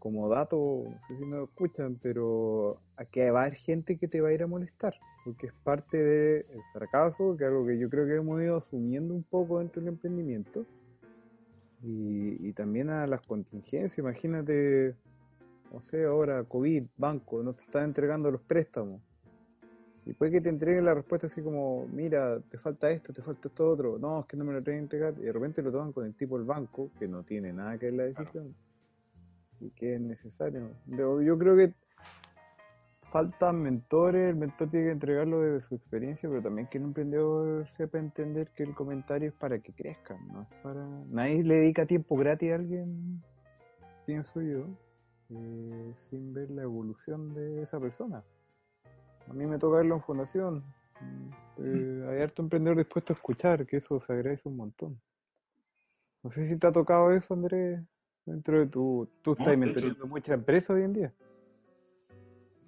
[0.00, 4.08] como dato, no sé si me lo escuchan, pero aquí va a haber gente que
[4.08, 7.78] te va a ir a molestar, porque es parte del fracaso, que es algo que
[7.78, 10.66] yo creo que hemos ido asumiendo un poco dentro del emprendimiento,
[11.82, 14.96] y, también a las contingencias, imagínate,
[15.72, 19.00] no sé, ahora COVID, banco, no te están entregando los préstamos,
[20.06, 23.48] y puede que te entreguen la respuesta así como, mira, te falta esto, te falta
[23.48, 25.70] esto otro, no, es que no me lo traen a entregar, y de repente lo
[25.70, 28.54] toman con el tipo del banco, que no tiene nada que ver la decisión
[29.60, 30.70] y que es necesario.
[30.86, 31.74] Yo creo que
[33.10, 37.66] faltan mentores, el mentor tiene que entregarlo desde su experiencia, pero también que el emprendedor
[37.68, 40.86] sepa entender que el comentario es para que crezcan, no es para...
[41.08, 43.20] Nadie le dedica tiempo gratis a alguien,
[44.06, 44.66] pienso yo,
[45.30, 48.22] eh, sin ver la evolución de esa persona.
[49.28, 50.64] A mí me toca verlo en fundación.
[51.58, 55.00] Eh, hay harto emprendedor dispuesto a escuchar, que eso se agradece un montón.
[56.22, 57.80] No sé si te ha tocado eso, Andrés.
[58.30, 61.12] Dentro de tu, tú estás mentoreando muchas empresas hoy en día.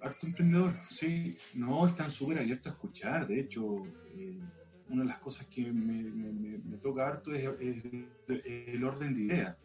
[0.01, 1.37] Harto emprendedor, sí.
[1.53, 3.27] No, están súper abiertos a escuchar.
[3.27, 3.85] De hecho,
[4.17, 4.41] eh,
[4.89, 7.49] una de las cosas que me, toca harto es,
[8.27, 9.57] el orden de ideas.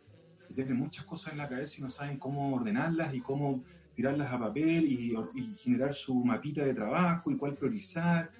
[0.55, 4.39] Tienen muchas cosas en la cabeza y no saben cómo ordenarlas y cómo tirarlas a
[4.39, 5.17] papel y,
[5.59, 8.31] generar su mapita de trabajo y cuál priorizar,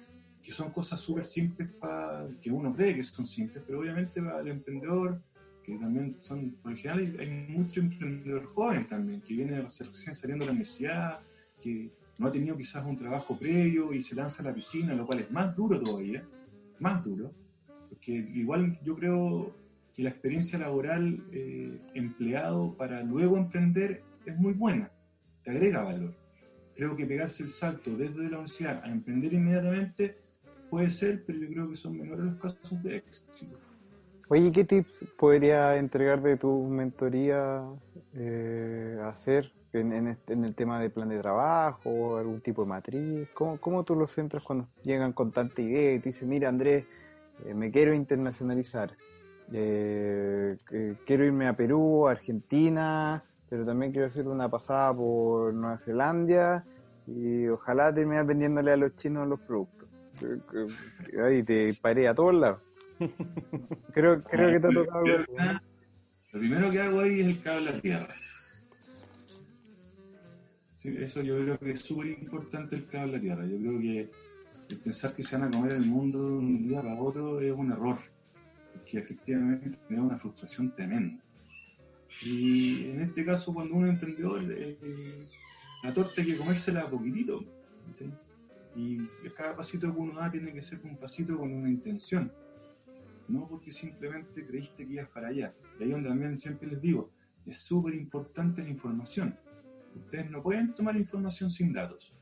[0.41, 4.39] que son cosas súper simples para que uno cree que son simples, pero obviamente para
[4.39, 5.21] el emprendedor
[5.69, 10.47] que también son, por general hay, mucho emprendedor joven también, que viene recién saliendo de
[10.47, 11.19] la universidad,
[11.61, 15.05] que no ha tenido quizás un trabajo previo y se lanza a la piscina, lo
[15.05, 16.23] cual es más duro todavía,
[16.79, 17.31] más duro,
[17.87, 19.55] porque igual yo creo
[19.93, 24.91] que la experiencia laboral eh, empleado para luego emprender es muy buena,
[25.43, 26.15] te agrega valor.
[26.75, 30.17] Creo que pegarse el salto desde la universidad a emprender inmediatamente
[30.69, 33.59] puede ser, pero yo creo que son menores los casos de éxito.
[34.31, 37.63] Oye, ¿qué tips podría entregar de tu mentoría
[38.13, 43.27] eh, hacer en, el tema de plan de trabajo algún tipo de matriz?
[43.33, 46.85] ¿Cómo, tú lo centras cuando llegan con tanta idea y te dicen, mira Andrés,
[47.43, 48.95] eh, me quiero internacionalizar,
[49.51, 50.57] eh,
[51.07, 56.63] quiero irme a Perú, Argentina, pero también quiero hacer una pasada por Nueva Zelanda
[57.07, 59.89] y ojalá terminar vendiéndole a los chinos los productos.
[61.31, 62.68] Y te paré a todos lados.
[63.93, 67.73] Creo, creo que te ha tocado Lo primero que hago ahí es el cable a
[67.73, 68.15] la tierra.
[70.83, 73.45] eso yo creo que es súper importante el cable a la tierra.
[73.45, 74.09] Yo creo que
[74.69, 77.53] el pensar que se van a comer el mundo de un día para otro es
[77.53, 77.99] un error.
[78.73, 81.21] Porque efectivamente tiene una frustración tremenda.
[82.21, 85.27] Y en este caso, cuando uno emprendedor, eh,
[85.83, 87.43] la torta hay que comérsela a poquitito.
[88.75, 88.99] Y
[89.35, 92.31] cada pasito que uno da tiene que ser un pasito con una intención
[93.29, 95.53] no porque simplemente creíste que ibas para allá.
[95.79, 97.11] Y ahí donde también siempre les digo,
[97.45, 99.37] es súper importante la información.
[99.95, 102.13] Ustedes no pueden tomar información sin datos.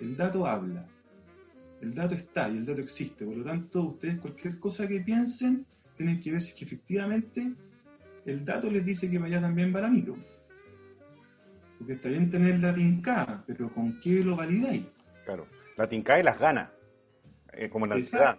[0.00, 0.86] El dato habla,
[1.80, 3.24] el dato está y el dato existe.
[3.24, 7.52] Por lo tanto, ustedes cualquier cosa que piensen, tienen que ver si que efectivamente
[8.24, 10.16] el dato les dice que vaya también para micro.
[11.78, 14.86] Porque está bien tener la tincada, pero ¿con qué lo validáis?
[15.24, 16.70] Claro, la tincada y las ganas,
[17.52, 18.38] eh, como la ansiedad.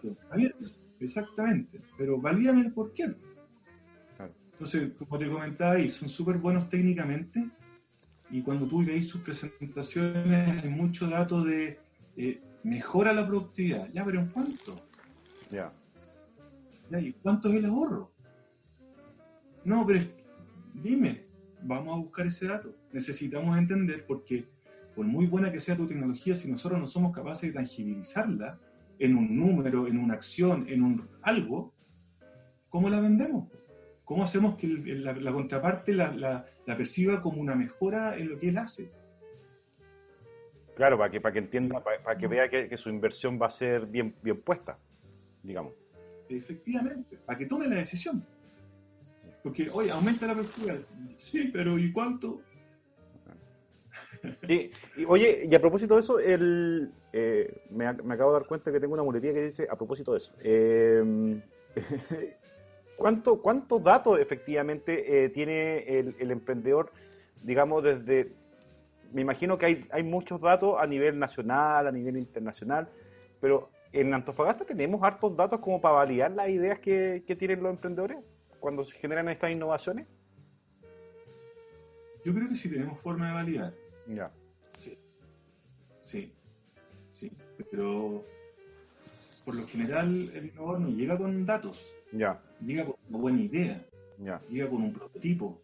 [1.05, 3.13] Exactamente, pero valídame el por qué.
[4.53, 7.49] Entonces, como te comentaba ahí, son súper buenos técnicamente
[8.29, 11.79] y cuando tú veis sus presentaciones hay mucho dato de
[12.15, 13.89] eh, mejora la productividad.
[13.91, 14.75] Ya, pero ¿en cuánto?
[15.51, 15.73] Ya.
[16.99, 18.11] ¿Y cuánto es el ahorro?
[19.65, 20.05] No, pero
[20.75, 21.25] dime,
[21.63, 22.73] vamos a buscar ese dato.
[22.91, 24.45] Necesitamos entender porque
[24.95, 28.59] por muy buena que sea tu tecnología, si nosotros no somos capaces de tangibilizarla,
[29.03, 31.73] en un número, en una acción, en un algo,
[32.69, 33.49] ¿cómo la vendemos?
[34.05, 38.89] ¿Cómo hacemos que la, contraparte la, perciba como una mejora en lo que él hace?
[40.75, 43.85] Claro, para que, para que entienda, para, que vea que, su inversión va a ser
[43.87, 44.77] bien, bien puesta,
[45.43, 45.73] digamos.
[46.29, 48.25] Efectivamente, para que tome la decisión.
[49.43, 50.77] Porque, oye, aumenta la apertura.
[51.17, 52.41] Sí, pero ¿y cuánto?
[54.47, 54.71] Y,
[55.05, 58.93] oye, y a propósito de eso, el, eh, me, acabo de dar cuenta que tengo
[58.93, 61.41] una muletilla que dice, a propósito de eso, eh,
[62.97, 66.91] ¿cuánto, ¿cuántos datos efectivamente eh, tiene el, emprendedor,
[67.41, 68.31] digamos, desde,
[69.11, 72.87] me imagino que hay, hay muchos datos a nivel nacional, a nivel internacional,
[73.41, 78.19] pero en Antofagasta tenemos hartos datos como para validar las ideas que tienen los emprendedores
[78.59, 80.07] cuando se generan estas innovaciones.
[82.23, 83.82] Yo creo que sí tenemos forma de validar.
[84.07, 84.31] Ya.
[84.77, 84.97] Sí.
[86.01, 86.31] Sí.
[87.11, 87.31] Sí.
[87.71, 88.23] Pero
[89.45, 93.85] por lo general el innovador no llega con datos, Ya, llega con una buena idea,
[94.19, 94.39] ya.
[94.49, 95.61] llega con un prototipo.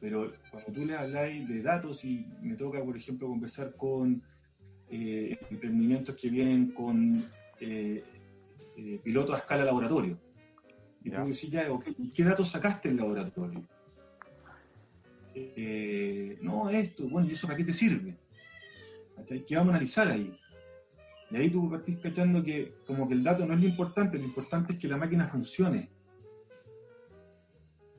[0.00, 4.22] Pero cuando tú le habláis de datos y me toca, por ejemplo, conversar con
[4.88, 7.22] eh, emprendimientos que vienen con
[7.60, 8.02] eh,
[8.76, 10.18] eh, pilotos a escala laboratorio.
[11.02, 13.62] Y tú decís, ya, ok, ¿y qué datos sacaste en laboratorio?
[15.34, 18.16] Eh, no, esto, bueno, ¿y eso para qué te sirve?
[19.16, 19.44] ¿Cachai?
[19.44, 20.36] ¿Qué vamos a analizar ahí?
[21.30, 24.24] Y ahí tú partís cachando que como que el dato no es lo importante, lo
[24.24, 25.88] importante es que la máquina funcione.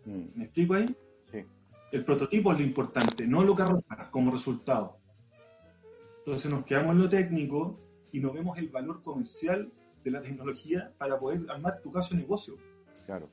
[0.06, 0.96] Mm, ¿Me explico ahí?
[1.32, 1.46] Sí.
[1.91, 4.98] El prototipo es lo importante, no lo que arroja como resultado.
[6.20, 7.80] Entonces nos quedamos en lo técnico
[8.12, 9.72] y no vemos el valor comercial
[10.04, 12.56] de la tecnología para poder armar tu caso de negocio.
[13.06, 13.30] Claro.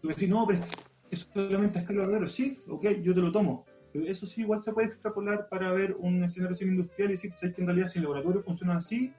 [0.00, 0.64] Tú decís, no, pero
[1.10, 2.28] es solamente a escala obrero.
[2.28, 3.64] Sí, ok, yo te lo tomo.
[3.92, 7.54] Pero eso sí, igual se puede extrapolar para ver un escenario semi-industrial y decir, ¿sabes
[7.54, 9.12] que en realidad si el laboratorio funciona así,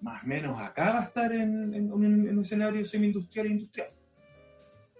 [0.00, 3.88] más o menos acá va a estar en, un, en un escenario semi-industrial e industrial?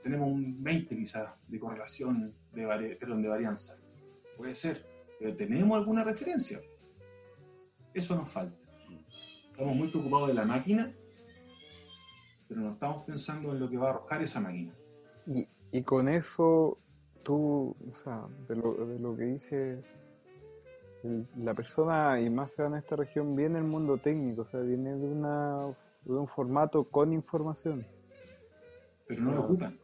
[0.03, 3.77] Tenemos un 20 quizás de correlación, de, vari- perdón, de varianza.
[4.37, 4.87] Puede ser,
[5.19, 6.61] pero tenemos alguna referencia.
[7.95, 8.57] Eso nos falta.
[9.51, 10.93] Estamos muy preocupados de la máquina,
[12.47, 14.73] pero no estamos pensando en lo que va a arrojar esa máquina.
[15.73, 16.79] Y con eso,
[17.23, 19.79] tú, o sea, de lo, de lo que dice
[21.37, 25.07] la persona, y más en esta región, viene del mundo técnico, o sea, viene de,
[25.07, 25.67] una,
[26.05, 27.85] de un formato con información,
[29.07, 29.45] Pero no lo Ah.
[29.45, 29.79] ocupan.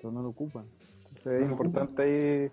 [0.00, 0.64] pero no lo ocupan.
[1.08, 2.50] Entonces No es importante ahí,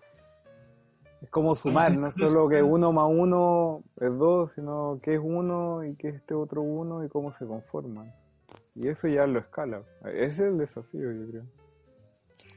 [1.21, 5.83] es como sumar, no solo que uno más uno es dos, sino que es uno
[5.85, 8.11] y que es este otro uno y cómo se conforman.
[8.75, 9.83] Y eso ya lo escala.
[10.05, 11.43] Ese es el desafío, yo creo.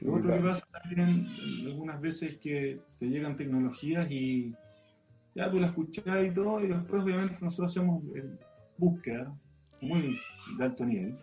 [0.05, 4.55] Lo otro que pasa también eh, algunas veces es que te llegan tecnologías y
[5.35, 8.25] ya tú la escuchás y todo, y después obviamente nosotros hacemos eh,
[8.79, 9.35] búsqueda
[9.81, 10.17] muy
[10.57, 11.17] de alto nivel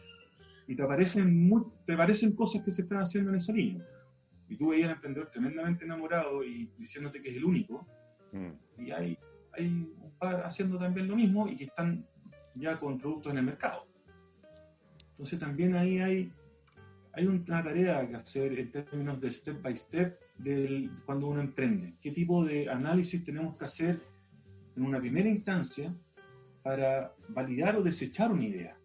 [0.67, 3.85] y te aparecen, muy, te aparecen cosas que se están haciendo en esa línea.
[4.49, 7.87] Y tú veías al emprendedor tremendamente enamorado y diciéndote que es el único,
[8.31, 9.17] Mm, y hay,
[9.53, 12.05] hay un par haciendo también lo mismo y que están
[12.55, 13.85] ya con productos en el mercado.
[15.09, 16.33] Entonces también ahí hay,
[17.13, 21.95] hay una tarea que hacer en términos de step by step del, cuando uno emprende.
[22.01, 24.01] ¿Qué tipo de análisis tenemos que hacer
[24.75, 25.93] en una primera instancia
[26.63, 28.77] para validar o desechar una idea?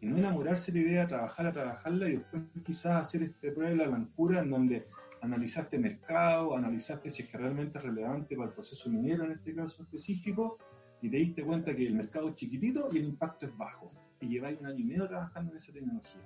[0.00, 3.76] Y no enamorarse de la idea, trabajarla, trabajarla y después quizás hacer este prueba de
[3.76, 4.86] la blancura en donde
[5.20, 9.54] analizaste mercado, analizaste si es que realmente es relevante para el proceso minero en este
[9.54, 10.56] caso específico,
[11.02, 13.92] y te diste cuenta que el mercado es chiquitito y el impacto es bajo.
[14.20, 16.20] Y lleváis un año y medio trabajando en esa tecnología.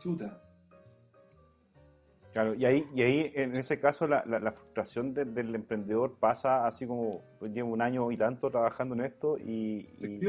[0.00, 0.40] Chuta.
[2.32, 6.16] Claro, y ahí, y ahí en ese caso la, la, la frustración del, del emprendedor
[6.20, 10.20] pasa así como pues, llevo un año y tanto trabajando en esto y, y,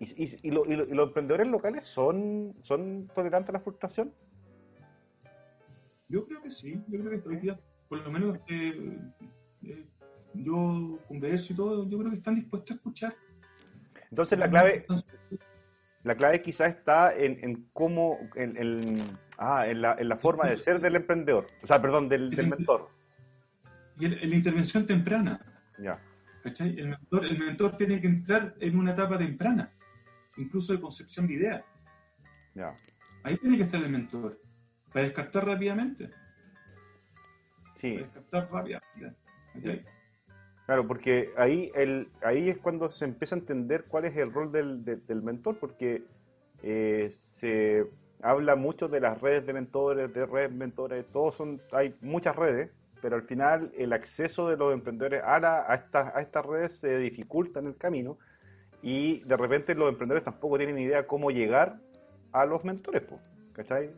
[0.00, 4.12] y, y- lo- y lo- y los emprendedores locales son, son tolerantes a la frustración.
[6.08, 8.98] Yo creo que sí, yo creo que hoy día, por lo menos eh,
[9.62, 9.86] eh,
[10.34, 13.14] yo converso y todo, yo creo que están dispuestos a escuchar.
[14.10, 14.84] Entonces la clave,
[16.02, 19.02] la clave quizás está en, en cómo, en, en-
[19.38, 22.48] ah, en, la, en la forma de ser del emprendedor, o sea, perdón, del, del
[22.56, 22.88] mentor.
[23.98, 25.40] Y el- en la intervención temprana,
[25.78, 25.98] Ya,
[26.42, 26.78] ¿cachai?
[26.78, 29.70] El mentor, el mentor tiene que entrar en una etapa temprana,
[30.38, 31.64] incluso de concepción de idea.
[32.54, 32.74] ya.
[33.22, 34.40] Ahí tiene que estar el mentor,
[34.92, 36.10] para descartar rápidamente.
[37.76, 39.16] Sí, Para descartar rápidamente.
[39.54, 39.84] ¿cachai?
[40.70, 44.52] Claro, porque ahí, el, ahí es cuando se empieza a entender cuál es el rol
[44.52, 46.04] del, del- mentor, porque
[46.62, 47.86] eh, se
[48.22, 52.70] habla mucho de las redes de mentores, de redes mentores, todos son, hay muchas redes,
[53.02, 56.70] pero al final el acceso de los emprendedores a, la- a, estas, a estas redes
[56.78, 58.16] se dificulta en el camino
[58.80, 61.78] y de repente los emprendedores tampoco tienen idea cómo llegar
[62.30, 63.02] a los mentores,
[63.54, 63.90] ¿cachai?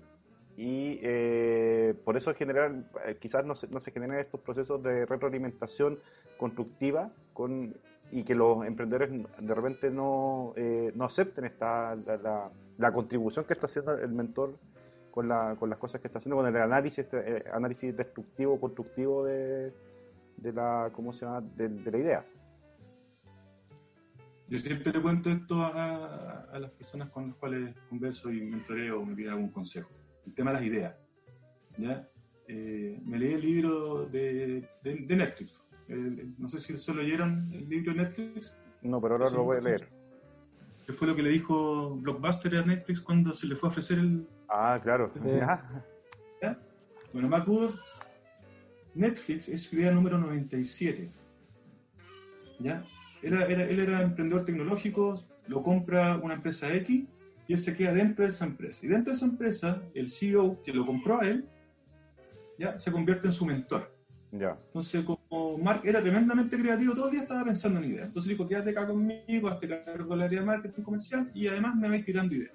[0.57, 4.83] Y eh, por eso en general eh, quizás no se, no se generan estos procesos
[4.83, 5.99] de retroalimentación
[6.37, 7.75] constructiva con,
[8.11, 13.55] y que los emprendedores de repente no, eh, no acepten esta, la, la- contribución que
[13.55, 14.59] está haciendo el mentor
[15.11, 18.61] con, la, con las cosas que está haciendo, con el análisis, este, eh, análisis destructivo,
[18.61, 19.73] constructivo de,
[20.37, 21.41] de la, ¿cómo se llama?
[21.57, 22.25] de, de la idea.
[24.49, 29.01] Yo siempre le cuento esto a, a las personas con las cuales converso y mentoreo
[29.01, 29.89] o me piden algún consejo.
[30.27, 30.97] El tema de las ideas.
[31.79, 32.09] ¿ya?
[32.49, 35.63] Eh, me leí el libro de, de, de Netflix,
[36.39, 38.57] no sé si solo leyeron el libro de Netflix.
[38.83, 39.89] No, pero ahora lo voy a leer.
[40.87, 43.99] ¿Qué fue lo que le dijo Blockbuster a Netflix cuando se le fue a ofrecer
[43.99, 44.27] el...
[44.49, 45.13] Ah, claro.
[46.43, 46.59] ¿Ya?
[47.13, 47.47] Bueno, Mark
[48.95, 51.09] Netflix es su idea número 97.
[52.59, 52.85] ¿Ya?
[53.23, 57.07] Era, era, él era emprendedor tecnológico, lo compra una empresa X
[57.53, 58.81] y él se queda dentro de esa empresa.
[58.83, 61.47] Y dentro de esa empresa, el CEO que lo compró a él,
[62.59, 63.95] ya se convierte en su mentor.
[64.31, 64.57] Ya.
[64.69, 68.07] Entonces, como Mark era tremendamente creativo, todo el día estaba pensando en ideas.
[68.07, 71.77] Entonces dijo, quédate acá conmigo, hazte cargo de la área de marketing comercial y además
[71.77, 72.55] me vais tirando ideas.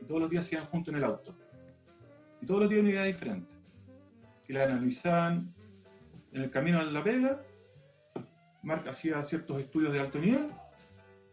[0.00, 1.34] Y todos los días se iban juntos en el auto.
[2.40, 3.46] Y todos los días una idea diferente.
[4.48, 5.52] Y la analizaban
[6.32, 7.42] en el camino a la pega.
[8.62, 10.48] Mark hacía ciertos estudios de alto nivel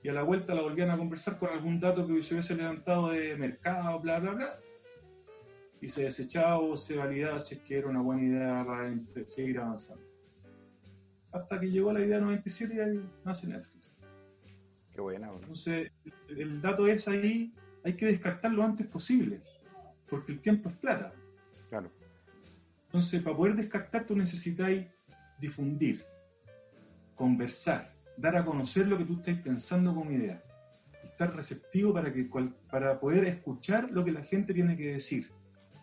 [0.04, 3.10] y a la vuelta la volvían a conversar con algún dato que se hubiese levantado
[3.10, 4.60] de mercado, bla, bla, bla,
[5.80, 8.94] y se desechaba o se validaba si es que era una buena idea para
[9.26, 10.04] seguir avanzando.
[11.32, 13.96] Hasta que llegó la idea 97 y ahí nace Netflix.
[14.94, 15.32] Qué buena.
[15.34, 15.92] Entonces,
[16.30, 19.40] el dato es ahí, hay que descartarlo lo antes posible,
[20.10, 21.14] porque el tiempo es plata.
[21.70, 21.90] Claro.
[22.88, 24.70] Entonces, para poder descartar, tú necesitas
[25.40, 26.04] difundir,
[27.16, 30.42] conversar, dar a conocer lo que tú estás pensando como idea.
[31.04, 32.30] Estar receptivo para, que,
[32.70, 35.28] para poder escuchar lo que la gente tiene que decir.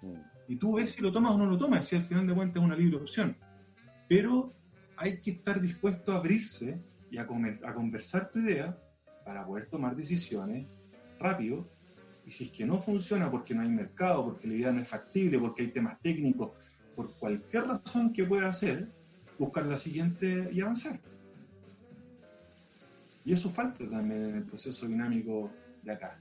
[0.02, 0.14] Mm.
[0.46, 2.62] Y tú ves si lo tomas o no lo tomas, si al final de cuentas
[2.62, 3.36] es una libre opción.
[4.08, 4.54] Pero
[4.96, 6.80] hay que estar dispuesto a abrirse
[7.10, 8.78] y a, a conversar tu idea
[9.24, 10.66] para poder tomar decisiones
[11.18, 11.68] rápido.
[12.24, 14.88] Y si es que no funciona porque no hay mercado, porque la idea no es
[14.88, 16.52] factible, porque hay temas técnicos,
[16.94, 18.88] por cualquier razón que pueda hacer,
[19.38, 21.00] buscar la siguiente y avanzar.
[23.28, 25.50] Y eso falta también en el proceso dinámico
[25.82, 26.18] de acá.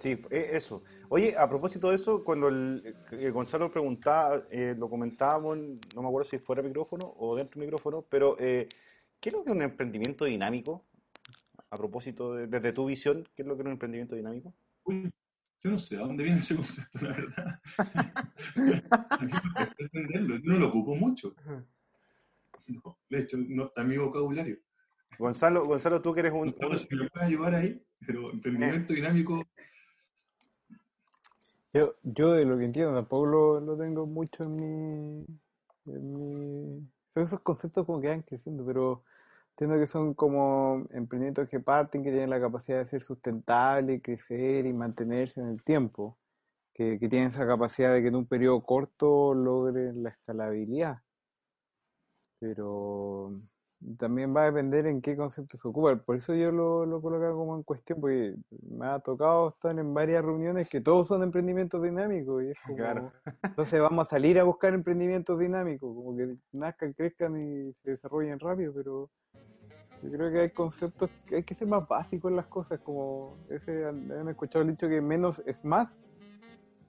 [0.00, 0.82] Sí, e, eso.
[1.08, 2.96] Oye, a propósito de eso, cuando el,
[3.32, 5.56] Gonzalo preguntaba, eh, lo comentábamos,
[5.94, 8.68] no me acuerdo si fuera micrófono o dentro del micrófono, pero eh,
[9.20, 10.84] ¿qué es lo que es un emprendimiento dinámico?
[11.70, 14.52] A propósito, de, desde tu visión, ¿qué es lo que es un emprendimiento dinámico?
[14.82, 15.12] Uy,
[15.62, 17.60] yo no sé a dónde viene ese concepto, la verdad.
[20.26, 21.36] yo no lo ocupo mucho.
[23.08, 24.58] de hecho, no está en mi vocabulario.
[25.18, 26.54] Gonzalo, Gonzalo, tú que eres un...
[26.60, 29.44] No, si me lo puedes ayudar ahí, pero emprendimiento dinámico...
[31.72, 33.26] Yo, yo de lo que entiendo tampoco
[33.60, 35.26] lo, tengo mucho en mi,
[35.86, 36.88] en mi...
[37.12, 39.02] Son esos conceptos como que van creciendo, pero
[39.50, 44.66] entiendo que son como emprendimientos que parten, que tienen la capacidad de ser sustentables, crecer
[44.66, 46.16] y mantenerse en el tiempo,
[46.72, 51.02] que, que tienen esa capacidad de que en un periodo corto logren la escalabilidad.
[52.38, 53.32] Pero
[53.96, 55.96] también va a depender en qué concepto se ocupa.
[55.96, 58.34] Por eso yo lo, lo colocaba como en cuestión, porque
[58.70, 62.44] me ha tocado estar en varias reuniones que todos son emprendimientos dinámicos.
[62.44, 63.12] Y es como,
[63.42, 68.38] Entonces vamos a salir a buscar emprendimientos dinámicos, como que nazcan, crezcan y se desarrollen
[68.40, 69.10] rápido, pero
[70.02, 73.36] yo creo que hay conceptos que hay que ser más básicos en las cosas, como
[73.48, 75.96] ese, han escuchado el dicho que menos es más,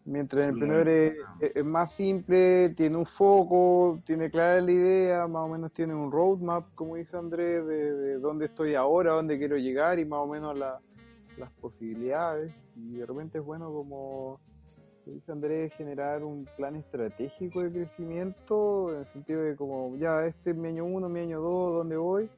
[0.06, 5.50] Mientras el emprendedor es, más simple, tiene un foco, tiene clara la idea, más o
[5.50, 10.06] menos tiene un roadmap, como dice Andrés, de, dónde estoy ahora, dónde quiero llegar y
[10.06, 12.54] más o menos las posibilidades.
[12.76, 14.40] Y de repente es bueno, como
[15.06, 20.52] dice Andrés, generar un plan estratégico de crecimiento, en el sentido de como, ya, este
[20.52, 22.30] es mi año uno, mi año dos, dónde voy.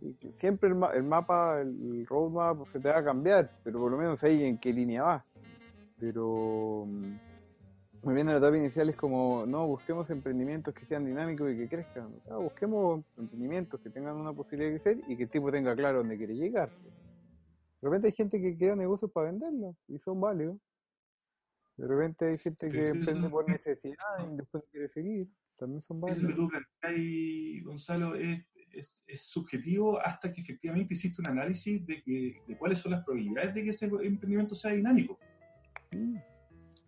[0.00, 3.98] Y siempre el, el mapa, el, roadmap se te va a cambiar, pero por lo
[3.98, 5.24] menos ahí en qué línea vas
[5.98, 7.18] pero mm,
[8.02, 11.56] muy bien en la etapa inicial es como, no, busquemos emprendimientos que sean dinámicos y
[11.56, 12.14] que crezcan.
[12.40, 16.16] busquemos emprendimientos que tengan una posibilidad de crecer y que el tipo tenga claro dónde
[16.16, 16.70] quiere llegar.
[17.80, 20.58] De repente hay gente que crea negocios para venderlos y son válidos.
[21.76, 23.96] De repente hay gente que emprende por necesidad
[24.32, 25.28] y después quiere seguir.
[25.56, 26.22] También son válidos.
[26.22, 28.44] Eso que tú Gonzalo, es,
[29.06, 33.54] es, subjetivo hasta que efectivamente hiciste un análisis de, que, de cuáles son las probabilidades
[33.54, 35.18] de que ese emprendimiento sea dinámico.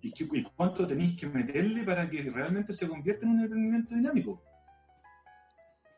[0.03, 4.43] ¿Y, cuánto tenéis que meterle para que realmente se convierta en un emprendimiento dinámico?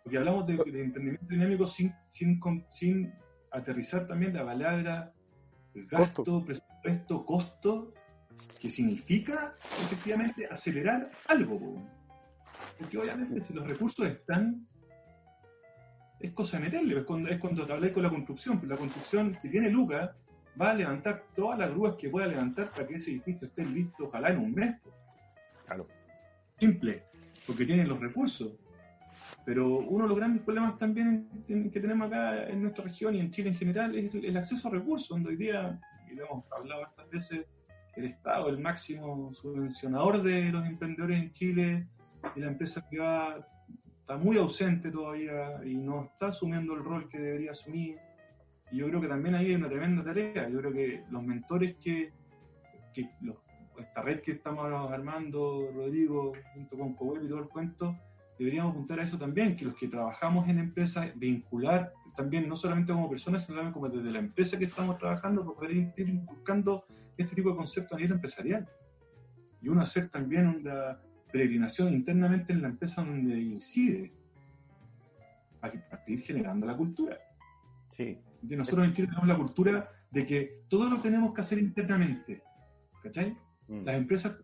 [0.03, 3.13] Porque hablamos de, emprendimiento dinámico sin, sin, sin,
[3.53, 5.13] aterrizar también la palabra
[5.75, 7.95] gasto, presupuesto, costo,
[8.59, 11.87] que significa efectivamente acelerar algo.
[12.79, 14.67] Porque obviamente si los recursos están,
[16.19, 19.37] es cosa de meterle, es cuando, es cuando te hablé con la construcción, la construcción,
[19.41, 20.11] si tiene lucas,
[20.61, 24.05] va a levantar todas las grúas que pueda levantar para que ese edificio esté listo,
[24.05, 24.77] ojalá en un mes.
[25.67, 25.87] Claro.
[26.59, 27.03] Simple,
[27.47, 28.53] porque tienen los recursos.
[29.45, 33.31] Pero uno de los grandes problemas también que tenemos acá en nuestra región y en
[33.31, 35.81] Chile en general es el acceso a recursos, donde hoy día,
[36.11, 37.47] y lo hemos hablado estas veces,
[37.97, 41.87] el Estado, el máximo subvencionador de los emprendedores en Chile
[42.37, 43.47] y la empresa privada,
[44.01, 47.99] está muy ausente todavía y no está asumiendo el rol que debería asumir.
[48.73, 50.49] Y yo creo que también ahí hay una tremenda tarea.
[50.49, 52.11] Yo creo que los mentores que,
[53.21, 53.37] los,
[53.79, 57.95] esta red que estamos armando, Rodrigo, junto con Coweb y todo el cuento,
[58.39, 62.93] deberíamos apuntar a eso también, que los que trabajamos en empresas, vincular también no solamente
[62.93, 66.85] como personas, sino también como desde la empresa que estamos trabajando, para poder ir buscando
[67.17, 68.69] este tipo de conceptos a nivel empresarial.
[69.61, 70.99] Y uno hacer también una
[71.31, 74.13] peregrinación internamente en la empresa donde incide,
[75.61, 77.19] para partir generando la cultura.
[77.97, 78.19] Sí.
[78.43, 82.43] Nosotros en Chile tenemos la cultura de que todo lo tenemos que hacer internamente.
[83.03, 83.37] ¿Cachai?
[83.69, 83.85] Mm.
[83.85, 84.37] Las empresas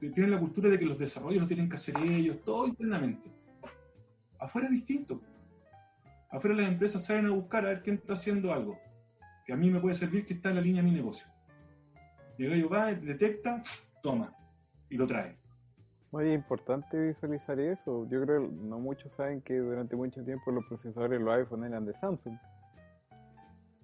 [0.00, 3.30] tienen la cultura de que los desarrollos lo tienen que hacer ellos, todo internamente.
[4.38, 5.20] Afuera es distinto.
[6.30, 8.78] Afuera las empresas salen a buscar a ver quién está haciendo algo
[9.44, 11.26] que a mí me puede servir que está en la línea de mi negocio.
[12.38, 13.62] Y el gallo va, detecta,
[14.02, 14.34] toma
[14.88, 15.36] y lo trae.
[16.10, 18.06] Muy importante visualizar eso.
[18.08, 21.86] Yo creo que no muchos saben que durante mucho tiempo los procesadores los iPhone eran
[21.86, 22.36] de Samsung.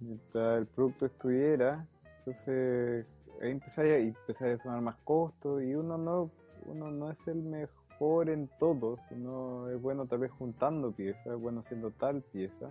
[0.00, 1.86] Mientras el producto estuviera,
[2.18, 3.06] entonces
[3.42, 6.30] ahí empezaría, y empezaría a sumar más costos y uno no,
[6.66, 11.40] uno no es el mejor en todo, sino es bueno tal vez juntando piezas, es
[11.40, 12.70] bueno haciendo tal pieza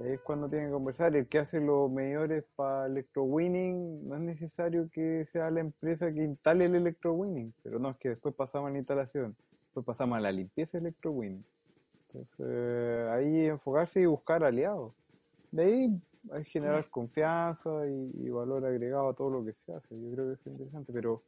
[0.00, 1.14] es cuando tienen que conversar.
[1.14, 6.24] El que hace los medidores para electrowinning no es necesario que sea la empresa que
[6.24, 10.20] instale el electrowinning, pero no, es que después pasamos a la instalación, después pasamos a
[10.20, 11.44] la limpieza electrowinning.
[12.08, 14.92] Entonces, ahí enfocarse y buscar aliados.
[15.52, 20.00] De ahí hay generar confianza y, valor agregado a todo lo que se hace.
[20.00, 21.22] Yo creo que es interesante, pero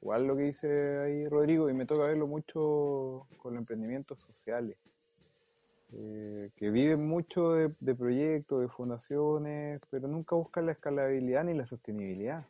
[0.00, 4.76] igual lo que dice ahí Rodrigo, y me toca verlo mucho con los emprendimientos sociales
[5.92, 11.66] eh, que viven mucho de, proyectos, de fundaciones, pero nunca buscan la escalabilidad ni la
[11.66, 12.46] sostenibilidad.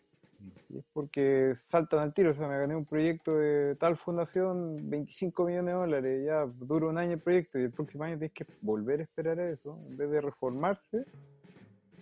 [0.68, 4.76] Y es porque saltan al tiro, o sea, me gané un proyecto de tal fundación,
[4.82, 8.32] 25 millones de dólares, ya dura un año el proyecto y el próximo año tienes
[8.32, 11.04] que volver a esperar a eso, en vez de reformarse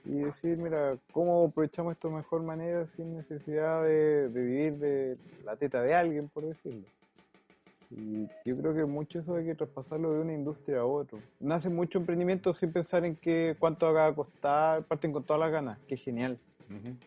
[0.05, 5.57] y decir, mira, ¿cómo aprovechamos esto de mejor manera sin necesidad de vivir de la
[5.57, 6.87] teta de alguien, por decirlo?
[7.91, 11.19] Y yo creo que mucho eso hay que traspasarlo de una industria a otra.
[11.41, 15.51] Nace mucho emprendimiento sin pensar en qué, cuánto va a costar, parten con todas las
[15.51, 16.39] ganas, que genial.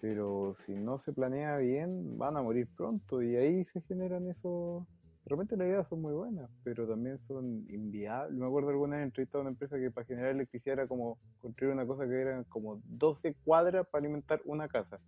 [0.02, 4.84] Pero si no se planea bien, van a morir pronto y ahí se generan esos...
[5.32, 8.38] Realmente las ideas son muy buenas, pero también son inviables.
[8.38, 11.72] Me acuerdo alguna vez entrevistado a una empresa que para generar electricidad era como construir
[11.72, 15.00] una cosa que eran como 12 cuadras para alimentar una casa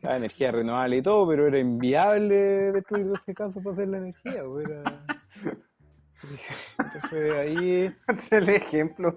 [0.00, 4.42] la energía renovable y todo, pero era inviable destruir ese caso para hacer la energía.
[4.46, 4.68] Pues,
[6.94, 7.94] Entonces ahí.
[8.30, 9.16] El ejemplo.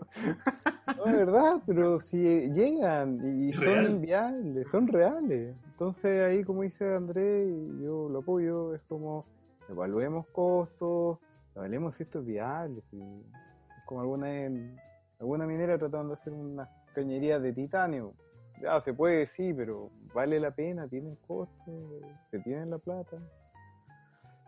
[0.97, 5.55] No, es verdad, pero si llegan y son inviables, son reales.
[5.71, 9.25] Entonces ahí, como dice Andrés, y yo lo apoyo, es como
[9.69, 11.19] evaluemos costos,
[11.55, 12.81] evaluemos si esto es viable.
[12.89, 12.99] Si,
[13.85, 14.27] como alguna,
[15.19, 18.13] alguna minera tratando de hacer una cañería de titanio
[18.61, 21.71] ya se puede, sí, pero vale la pena, tienen coste,
[22.29, 23.17] se tienen la plata.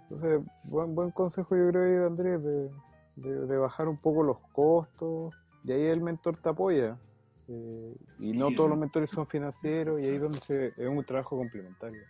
[0.04, 2.70] Entonces, buen, buen consejo yo creo, Andrés, de,
[3.16, 6.98] de, bajar un poco los costos, y ahí el mentor te apoya.
[7.48, 11.04] Eh, y no todos los mentores son financieros, y ahí es donde se, es un
[11.06, 12.02] trabajo complementario.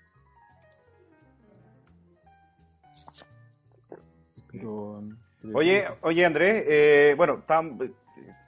[5.53, 7.43] Oye, oye Andrés, eh, bueno,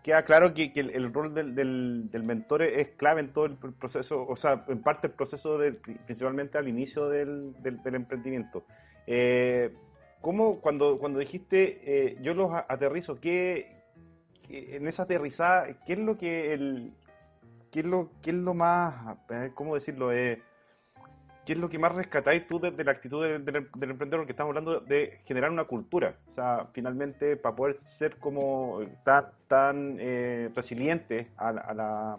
[0.04, 1.56] queda claro que, el, rol del,
[2.10, 5.60] del, mentor es clave en todo el proceso, o sea, en parte el proceso
[6.06, 8.64] principalmente al inicio del, del emprendimiento.
[9.08, 9.74] Eh,
[10.22, 13.84] ¿Cómo, cuando, cuando dijiste, eh, yo los aterrizo, ¿qué,
[14.50, 16.94] en esa aterrizada, qué es lo que el,
[17.72, 19.18] qué es lo, qué es lo más,
[19.54, 20.42] cómo decirlo, eh,
[21.46, 24.22] ¿qué es lo que más rescatáis tú de, la actitud del, emprendedor?
[24.22, 26.16] Porque estamos hablando de generar una cultura.
[26.30, 32.18] O sea, finalmente, para poder ser como tan, tan eh, resiliente a,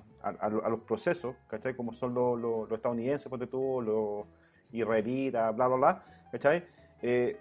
[0.68, 1.75] los procesos, ¿cachai?
[1.75, 4.27] Como son los, estadounidenses, ponte tú, los
[4.72, 6.64] israelitas, bla, bla, bla, ¿cachai?
[7.03, 7.39] Eh,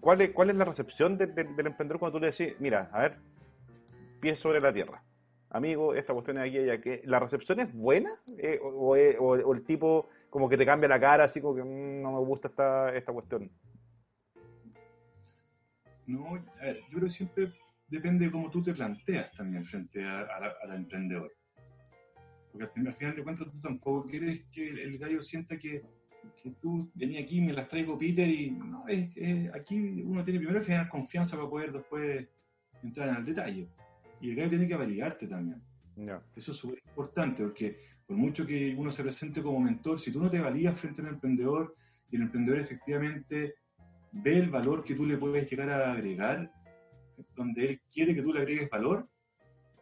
[0.00, 3.16] ¿cuál, es, ¿Cuál es la recepción del emprendedor cuando tú le decís, mira, a ver,
[4.20, 5.02] pies sobre la tierra?
[5.52, 8.14] Amigo, esta cuestión es aquí y que ¿La recepción es buena?
[8.38, 12.12] Eh, o el tipo como que te cambia la cara, así como que mm, no
[12.12, 13.50] me gusta esta, esta cuestión.
[16.06, 17.52] No, a ver, yo creo que siempre
[17.88, 21.32] depende de cómo tú te planteas también frente al emprendedor.
[22.52, 25.82] Porque al final de cuentas tú tampoco quieres que el gallo sienta que,
[26.42, 30.40] que tú venías aquí, me las traigo Peter y no, es que aquí uno tiene
[30.40, 32.28] primero que generar confianza para poder después
[32.82, 33.68] entrar en el detalle.
[34.20, 35.62] Y el gallo tiene que validarte también.
[36.34, 37.76] Eso es súper importante porque
[38.10, 41.10] por mucho que uno se presente como mentor, si tú no te valías frente al
[41.10, 41.76] emprendedor
[42.10, 43.54] y el emprendedor efectivamente
[44.10, 46.50] ve el valor que tú le puedes llegar a agregar,
[47.36, 49.08] donde él quiere que tú le agregues valor,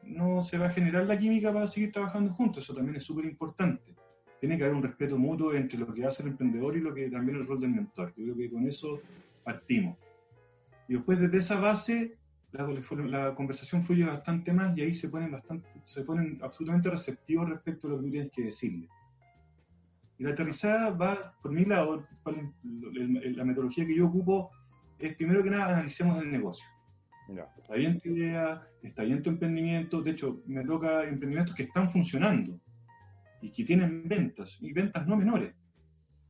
[0.03, 2.65] no se va a generar la química para seguir trabajando juntos.
[2.65, 3.95] Eso también es súper importante.
[4.41, 7.09] Tiene que haber un respeto mutuo entre lo que hace el emprendedor y lo que
[7.09, 8.13] también el rol del mentor.
[8.15, 9.01] Yo creo que con eso
[9.43, 9.97] partimos.
[10.87, 12.18] Y después desde esa base,
[12.53, 17.87] la, conversación fluye bastante más y ahí se ponen, bastante, se ponen absolutamente receptivos respecto
[17.87, 18.89] a lo que tú tienes que decirle.
[20.19, 24.51] Y la aterrizada va, por mi lado, la metodología que yo ocupo
[24.99, 26.67] es primero que nada analicemos el negocio.
[27.59, 30.03] Está bien tu idea, está bien tu emprendimiento.
[30.03, 32.59] De hecho, me toca emprendimientos que están funcionando
[33.43, 35.55] y que tienen ventas, y ventas no menores.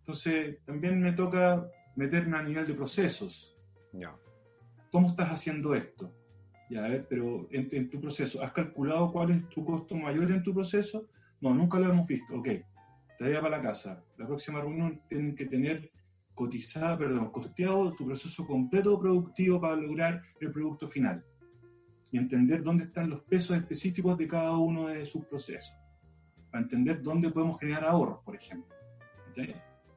[0.00, 1.66] Entonces, también me toca
[1.96, 3.56] meterme a nivel de procesos.
[4.90, 6.12] ¿Cómo estás haciendo esto?
[6.70, 10.52] Ya, a pero en, tu proceso, ¿has calculado cuál es tu costo mayor en tu
[10.52, 11.06] proceso?
[11.40, 12.36] No, nunca lo hemos visto.
[12.36, 12.48] Ok,
[13.18, 14.02] tarea para la casa.
[14.18, 15.90] La próxima reunión tienen que tener
[16.34, 21.24] cotizada, perdón, costeado tu proceso completo productivo para lograr el producto final.
[22.10, 25.74] Y entender dónde están los pesos específicos de cada uno de sus procesos.
[26.50, 28.74] Para entender dónde podemos generar ahorros, por ejemplo.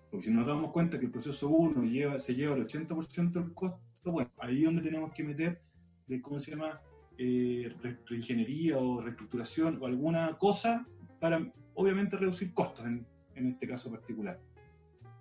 [0.10, 3.54] Porque si nos damos cuenta que el proceso 1 lleva, se lleva el 80% del
[3.54, 5.62] costo, bueno, ahí es donde tenemos que meter,
[6.08, 6.82] de, ¿cómo se llama?
[7.18, 7.72] Eh,
[8.08, 10.88] reingeniería o reestructuración o alguna cosa
[11.20, 14.40] para, obviamente, reducir costos en, en este caso particular.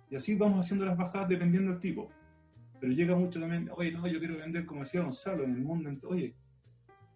[0.09, 2.09] Y así vamos haciendo las bajadas dependiendo del tipo.
[2.79, 5.91] Pero llega mucho también, oye, no, yo quiero vender, como decía Gonzalo, en el mundo.
[6.07, 6.33] Oye,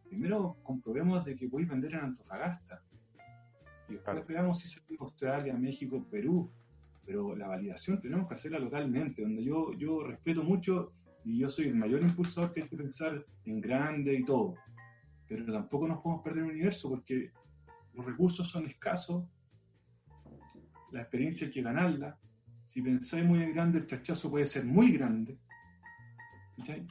[0.08, 2.84] primero comprobemos de que a vender en Antofagasta.
[3.90, 6.52] Y después veamos si se puede Australia, México, Perú.
[7.06, 10.94] Pero la validación tenemos que hacerla localmente, donde yo, yo respeto mucho
[11.26, 14.56] y yo soy el mayor impulsor que hay que pensar en grande y todo.
[15.28, 17.32] Pero tampoco nos podemos perder el universo porque
[17.94, 19.26] los recursos son escasos,
[20.92, 22.18] la experiencia hay que ganarla,
[22.76, 25.38] si pensáis muy en grande, el chachazo puede ser muy grande.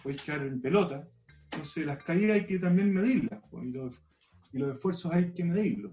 [0.02, 1.06] Podéis quedar en pelota.
[1.50, 3.40] Entonces, las caídas hay que también medirlas.
[3.62, 5.92] Y los, esfuerzos hay que medirlos.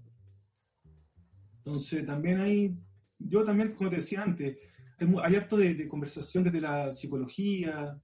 [1.58, 2.78] Entonces, también hay.
[3.20, 4.58] Yo también, como te decía antes,
[5.00, 8.00] hay, harto de, conversación desde la psicología,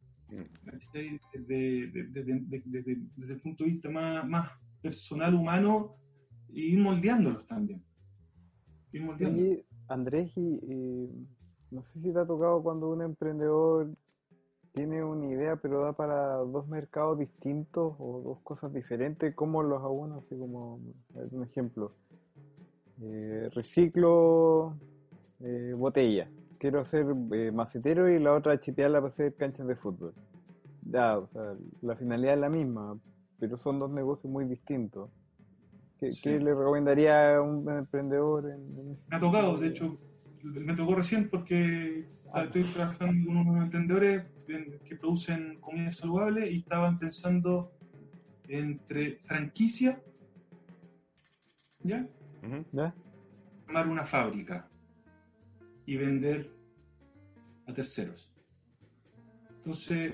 [1.34, 1.92] desde,
[3.34, 4.52] el punto de vista más, más
[4.82, 5.96] personal, humano,
[6.50, 7.84] y ir moldeándolos también.
[8.94, 9.66] Moldeándolos.
[9.90, 11.10] Andrés, y
[11.72, 13.90] no sé si te ha tocado cuando un emprendedor
[14.78, 19.82] tiene una idea pero da para dos mercados distintos o dos cosas diferentes, ¿cómo los
[19.84, 20.80] uno Así como,
[21.16, 21.94] un ejemplo,
[23.02, 24.78] eh, reciclo
[25.40, 30.14] eh, botella, quiero hacer eh, macetero y la otra chipearla para hacer canchas de fútbol.
[30.84, 32.98] Ya, o sea, la finalidad es la misma,
[33.40, 35.10] pero son dos negocios muy distintos.
[36.00, 38.50] ¿Qué, le recomendaría a un emprendedor?
[38.52, 39.98] En, Me ha tocado, de hecho,
[40.44, 44.26] me tocó recién porque estoy trabajando con unos emprendedores
[44.86, 47.72] que producen comida saludable y estaban pensando
[48.48, 50.00] entre franquicia,
[51.80, 52.08] ¿ya?
[52.72, 52.94] ¿Ya?
[53.68, 54.70] Armar una fábrica
[55.88, 56.52] y vender
[57.66, 58.30] a terceros.
[59.56, 60.14] Entonces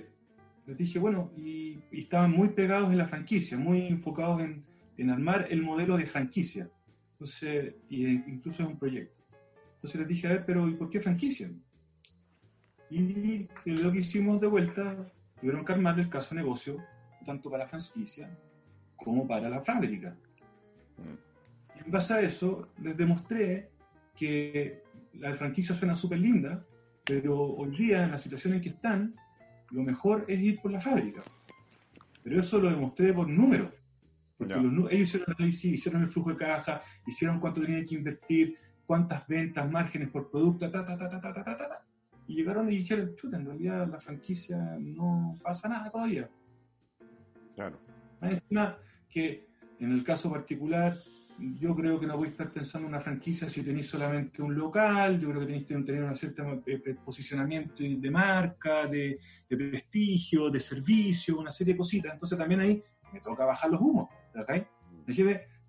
[0.65, 4.63] les dije, bueno, y, estaban muy pegados en la franquicia, muy enfocados en,
[4.97, 6.69] en armar el modelo de franquicia.
[7.13, 9.19] Entonces, y incluso es un proyecto.
[9.75, 11.51] Entonces les dije, a ver, pero ¿y por qué franquicia?
[12.89, 16.77] Y lo que hicimos de vuelta, tuvieron que armar el caso de negocio,
[17.25, 18.29] tanto para la franquicia
[18.95, 20.15] como para la fábrica.
[21.75, 23.71] Y en base a eso, les demostré
[24.15, 24.83] que
[25.13, 26.65] la franquicia suena súper linda,
[27.05, 29.15] pero hoy día, en la situación en que están,
[29.71, 31.21] lo mejor es ir por la fábrica.
[32.23, 33.71] Pero eso lo demostré por números.
[34.37, 38.57] Porque ellos hicieron el análisis, hicieron el flujo de caja, hicieron cuánto tenían que invertir,
[38.85, 41.85] cuántas ventas, márgenes por producto, ta, ta, ta, ta, ta, ta, ta, ta,
[42.27, 46.29] y llegaron y dijeron, chuta, en realidad la franquicia no pasa nada todavía.
[47.55, 47.77] Claro.
[48.21, 48.77] Encima
[49.09, 49.47] que
[49.83, 50.93] en el caso particular,
[51.59, 54.55] yo creo que no voy a estar pensando en una franquicia si tenéis solamente un
[54.55, 59.19] local, yo creo que tenéis que tener un cierto eh, posicionamiento de marca, de,
[59.49, 62.13] de, prestigio, de servicio, una serie de cositas.
[62.13, 64.09] Entonces también ahí me toca bajar los humos.
[64.39, 64.65] ¿okay?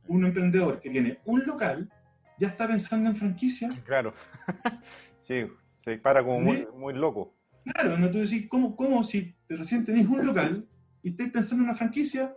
[0.07, 1.91] un emprendedor que tiene un local
[2.39, 3.71] ya está pensando en franquicia.
[3.85, 4.15] Claro,
[5.23, 5.45] sí,
[5.83, 7.35] se dispara como muy, muy, loco.
[7.65, 8.11] Claro, ¿no?
[8.11, 10.69] tú decís, ¿cómo, ¿cómo, si recién tenéis un local
[11.03, 12.35] y estáis pensando en una franquicia?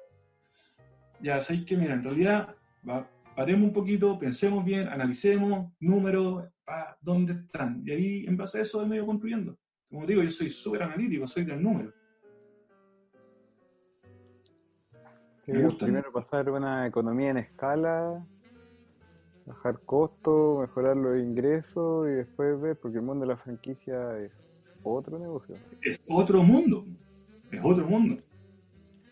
[1.22, 2.56] Ya sabéis que, mira, en realidad,
[3.36, 6.46] paremos un poquito, pensemos bien, analicemos números,
[7.02, 7.82] dónde están.
[7.86, 9.58] Y ahí, en base a eso, de medio construyendo.
[9.90, 11.94] Como digo, yo soy súper analítico, soy del número.
[15.46, 18.26] primero pasar una economía en escala
[19.48, 24.32] bajar costos, mejorar los ingresos y después ver, porque el mundo de la franquicia es
[24.84, 25.56] otro negocio.
[25.82, 26.86] Es otro mundo,
[27.50, 28.22] es otro mundo.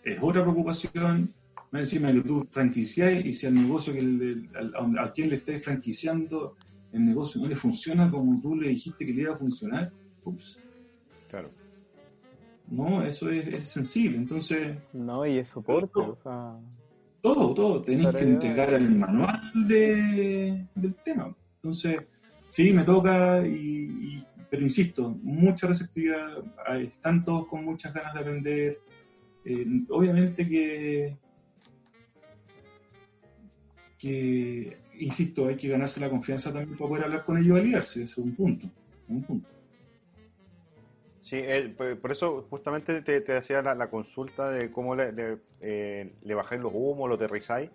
[0.04, 1.34] es otra preocupación.
[1.76, 5.36] Más encima que tú franquicias y si al negocio que el, al, a quien le
[5.36, 6.56] estés franquiciando
[6.94, 9.92] el negocio no le funciona como tú le dijiste que le iba a funcionar,
[10.24, 10.58] ups.
[11.30, 11.50] Claro.
[12.70, 14.16] No, eso es, sensible.
[14.16, 14.78] Entonces.
[14.94, 16.56] No, y es soporte, o sea.
[17.20, 17.82] Todo, todo.
[17.82, 21.36] Tenéis que entregar el manual de, del tema.
[21.58, 22.04] Entonces,
[22.48, 26.42] sí, me toca, y, pero insisto, mucha receptividad.
[26.80, 28.80] Están todos con muchas ganas de aprender.
[29.44, 31.25] Eh, obviamente que.
[35.00, 38.18] Insisto, hay que ganarse la confianza también para poder hablar con ellos y aliarse, es
[38.18, 38.68] un punto,
[39.08, 39.50] un punto.
[41.26, 41.42] Sí,
[42.02, 46.72] por eso justamente te, te hacía la, consulta de cómo le, le, eh, bajáis los
[46.72, 47.72] humos, lo aterrizáis,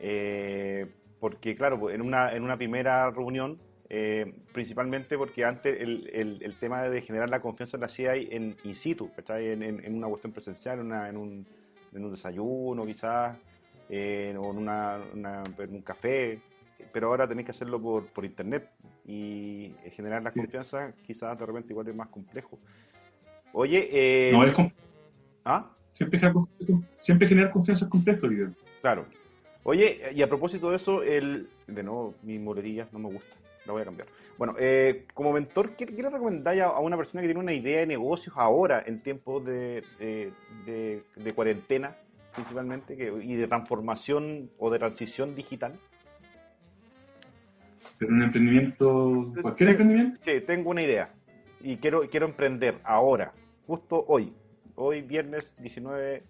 [0.00, 0.86] eh,
[1.20, 3.56] porque claro, pues, en una, en una primera reunión,
[3.88, 8.74] eh, principalmente porque antes el, el, tema de generar la confianza la hacía en in
[8.74, 11.46] situ, En, en, una cuestión presencial, en, un,
[11.94, 13.38] en un desayuno quizás,
[13.88, 16.40] o en, una, en un café,
[16.92, 18.68] pero ahora tenéis que hacerlo por, por internet
[19.06, 22.58] y generar la confianza quizás de repente igual es más complejo.
[23.52, 24.32] Oye, eh...
[24.32, 24.54] no es
[25.44, 25.70] ¿Ah?
[25.94, 26.20] Siempre,
[26.92, 28.28] siempre generar confianza es complejo,
[28.80, 29.06] Claro.
[29.64, 33.34] Oye, y a propósito de eso, el de nuevo, mi muletilla no me gusta,
[33.66, 34.08] la voy a cambiar.
[34.38, 37.86] Bueno, eh, como mentor, ¿qué, le recomendáis a, una persona que tiene una idea de
[37.86, 39.82] negocios ahora, en tiempos de,
[40.64, 41.96] de, de, cuarentena,
[42.38, 45.74] principalmente, y de transformación o de transición digital?
[47.98, 50.20] Pero un emprendimiento, cualquier emprendimiento.
[50.24, 51.10] Sí, tengo una idea
[51.60, 53.32] y quiero, quiero emprender ahora,
[53.66, 54.32] justo hoy,
[54.76, 56.22] hoy viernes 19.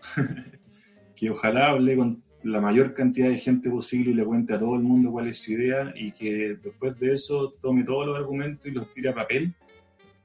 [1.16, 4.74] que ojalá hable con la mayor cantidad de gente posible y le cuente a todo
[4.74, 8.66] el mundo cuál es su idea y que después de eso tome todos los argumentos
[8.66, 9.54] y los tire a papel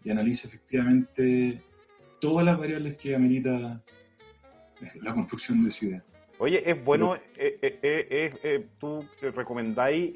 [0.04, 1.62] y analice efectivamente
[2.20, 3.84] todas las variables que amerita
[5.02, 6.04] la construcción de idea.
[6.38, 10.16] Oye, es bueno, eh, eh, eh, ¿tú recomendáis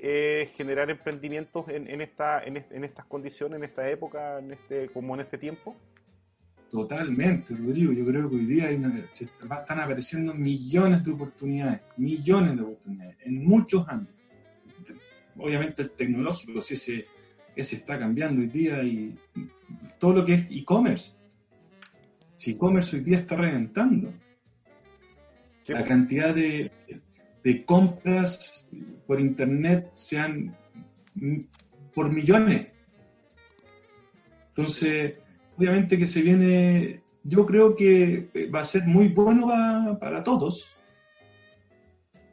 [0.58, 5.38] generar emprendimientos en, esta, en, estas condiciones, en esta época, en este, como en este
[5.38, 5.78] tiempo?
[6.70, 7.94] Totalmente, Rodrigo.
[7.94, 13.88] Yo creo que hoy día están apareciendo millones de oportunidades, millones de oportunidades, en muchos
[13.88, 14.16] ámbitos.
[15.38, 17.06] Obviamente el tecnológico, sí, ese,
[17.56, 19.16] ese está cambiando hoy día y
[20.00, 21.14] todo lo que es e-commerce.
[22.36, 24.14] Si e-commerce hoy día está reventando
[25.70, 26.72] la cantidad de,
[27.66, 28.68] compras
[29.08, 30.56] por internet sean
[31.94, 32.68] por millones.
[34.50, 35.16] Entonces,
[35.58, 40.76] obviamente que se viene, yo creo que va a ser muy bueno para, todos,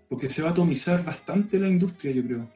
[0.09, 2.51] porque se va a atomizar bastante la industria, yo creo,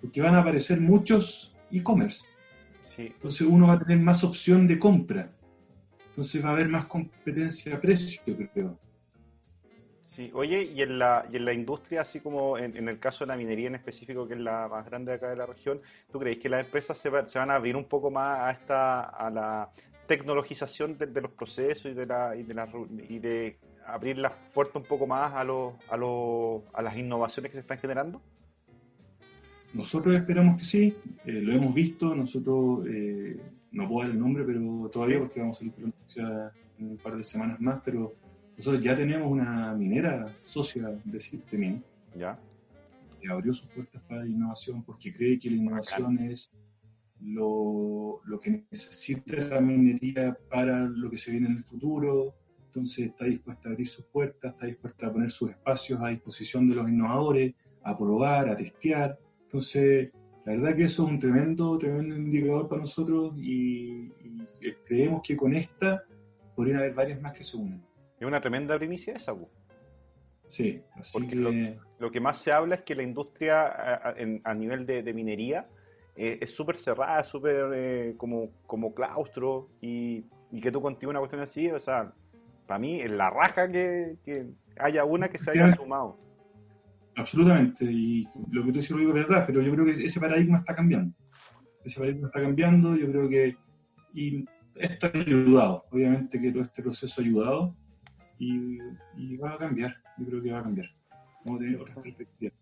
[0.00, 2.24] porque van a aparecer muchos e-commerce.
[2.98, 5.32] Entonces uno va a tener más opción de compra.
[6.10, 8.20] Entonces va a haber más competencia a precio,
[8.52, 8.78] creo.
[10.14, 13.28] Sí, oye, y en la, y en la industria, así como en, el caso de
[13.28, 16.38] la minería en específico, que es la más grande acá de la región, ¿tú crees
[16.38, 19.70] que las empresas se, se van a abrir un poco más a esta a la
[20.06, 22.68] tecnologización de, los procesos y de la, y de la
[23.08, 23.56] y de
[23.86, 27.60] abrir la puerta un poco más a los, a los a las innovaciones que se
[27.60, 28.20] están generando?
[29.72, 30.94] Nosotros esperamos que sí,
[31.24, 33.40] eh, lo hemos visto, nosotros eh,
[33.70, 35.72] no puedo dar el nombre, pero todavía porque vamos a salir
[36.78, 38.12] en un par de semanas más, pero
[38.56, 41.82] nosotros ya tenemos una minera socia de Sistemin.
[42.16, 42.38] Ya.
[43.20, 46.50] Que abrió sus puertas para la innovación porque cree que la innovación es
[47.20, 52.34] lo, que necesita la minería para lo que se viene en el futuro.
[52.66, 56.68] Entonces está dispuesta a abrir sus puertas, está dispuesta a poner sus espacios a disposición
[56.68, 59.18] de los innovadores, a probar, a testear.
[59.42, 60.10] Entonces,
[60.44, 64.10] la verdad que eso es un tremendo, tremendo indicador para nosotros y,
[64.60, 66.02] y creemos que con esta
[66.56, 67.82] podrían haber varias más que se unen.
[68.22, 69.34] Es una tremenda primicia esa,
[70.46, 73.66] Sí, así Porque lo, que más se habla es que la industria
[74.44, 75.64] a, nivel de, minería
[76.14, 80.22] eh, es súper cerrada, súper eh, como, como claustro y,
[80.62, 82.12] que tú continúes una cuestión así, o sea,
[82.68, 84.14] para mí es la raja que,
[84.78, 86.16] haya una que se haya sumado.
[87.16, 90.76] Absolutamente, y lo que tú dices es verdad, pero yo creo que ese paradigma está
[90.76, 91.12] cambiando.
[91.84, 93.56] Ese paradigma está cambiando, yo creo que
[94.14, 94.44] y
[94.76, 97.76] esto ha ayudado, obviamente que todo este proceso ha ayudado,
[98.42, 100.88] y, va a cambiar, yo creo que va a cambiar.
[101.44, 102.54] Vamos a tener otras perspectivas.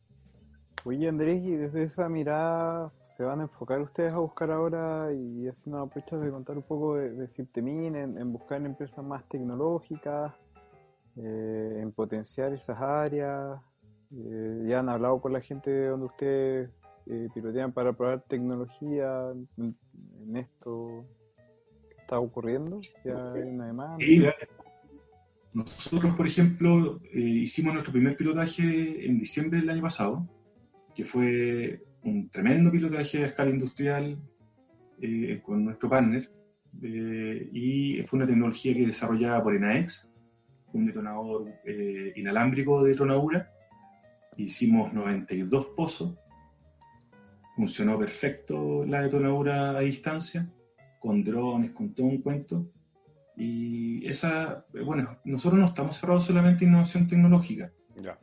[0.85, 5.49] Oye Andrés, y desde esa mirada se van a enfocar ustedes a buscar ahora y
[5.66, 10.33] nos aprovechas de contar un poco de, de en, buscar empresas más tecnológicas,
[11.16, 13.61] eh, en potenciar esas áreas.
[14.12, 16.70] Eh, ya han hablado con la gente donde ustedes
[17.07, 21.05] eh, pilotean para probar tecnología en, esto
[21.91, 22.81] que está ocurriendo.
[23.05, 23.99] Ya hay una demanda.
[25.53, 30.28] Nosotros, por ejemplo, eh, hicimos nuestro primer pilotaje en diciembre del año pasado,
[30.94, 34.16] que fue un tremendo pilotaje a escala industrial
[35.01, 36.30] eh, con nuestro partner,
[36.82, 40.09] eh, y fue una tecnología que desarrollada por ENAEX,
[40.72, 41.53] un detonador
[42.14, 43.51] inalámbrico de tronadura.
[44.36, 46.14] Hicimos 92 pozos,
[47.57, 50.48] funcionó perfecto la detonadura a distancia,
[51.01, 52.70] con drones, con todo un cuento
[53.37, 57.72] y esa, bueno, nosotros no estamos cerrados solamente en innovación tecnológica.
[57.97, 58.18] Ya.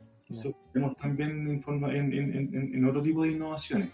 [0.72, 3.90] tenemos también en, en, otro tipo de innovaciones.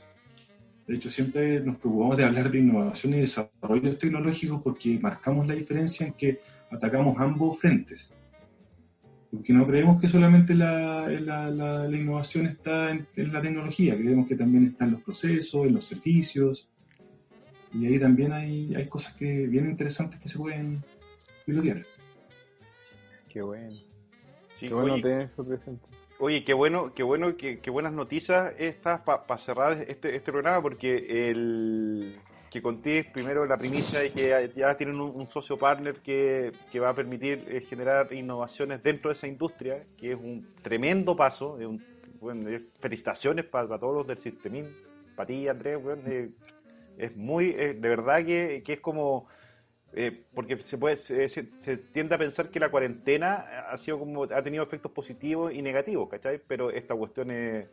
[0.86, 5.54] De hecho, siempre nos preocupamos de hablar de innovación y desarrollo tecnológicos porque marcamos la
[5.54, 6.40] diferencia en que
[6.70, 8.12] atacamos ambos frentes.
[9.30, 14.28] Porque no creemos que solamente la, la, la, la innovación está en, la tecnología, creemos
[14.28, 16.68] que también está en los procesos, en los servicios.
[17.72, 20.80] Y ahí también hay, hay cosas que bien interesantes que se pueden
[21.44, 21.84] pilotear.
[23.30, 23.76] Qué bueno.
[24.58, 25.86] qué bueno tener eso presente.
[26.18, 31.30] Oye, qué bueno, qué bueno, qué, buenas noticias estas para cerrar este, este programa, porque
[31.30, 32.16] el
[32.54, 36.94] que conté primero la primicia de que ya tienen un, socio partner que, va a
[36.94, 41.84] permitir eh, generar innovaciones dentro de esa industria, que es un tremendo paso, es un,
[42.20, 42.48] bueno,
[42.80, 44.66] felicitaciones para, todos los del Sistemín,
[45.16, 46.30] para ti Andrés, eh,
[46.96, 49.26] es muy, eh, de verdad que, que es como
[49.96, 51.44] eh, porque se puede se,
[51.92, 56.08] tiende a pensar que la cuarentena ha sido como ha tenido efectos positivos y negativos,
[56.08, 56.40] ¿cachai?
[56.48, 57.68] Pero esta cuestión es,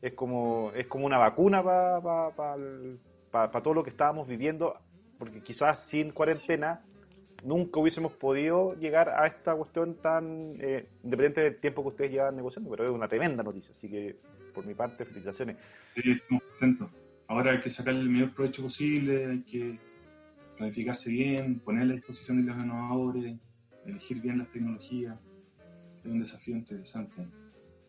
[0.00, 4.72] es como es como una vacuna para todo lo que estábamos viviendo,
[5.18, 6.80] porque quizás sin cuarentena
[7.44, 12.36] nunca hubiésemos podido llegar a esta cuestión tan eh, independiente del tiempo que ustedes llevan
[12.36, 14.16] negociando, pero es una tremenda noticia, así que
[14.54, 15.58] por mi parte felicitaciones.
[15.94, 16.88] Sí, estamos contentos.
[17.28, 19.78] Ahora hay que sacar el mayor provecho posible, hay que
[20.56, 23.36] planificarse bien, poner a la disposición de los innovadores,
[23.84, 25.16] elegir bien las tecnologías.
[25.98, 27.26] Es un desafío interesante.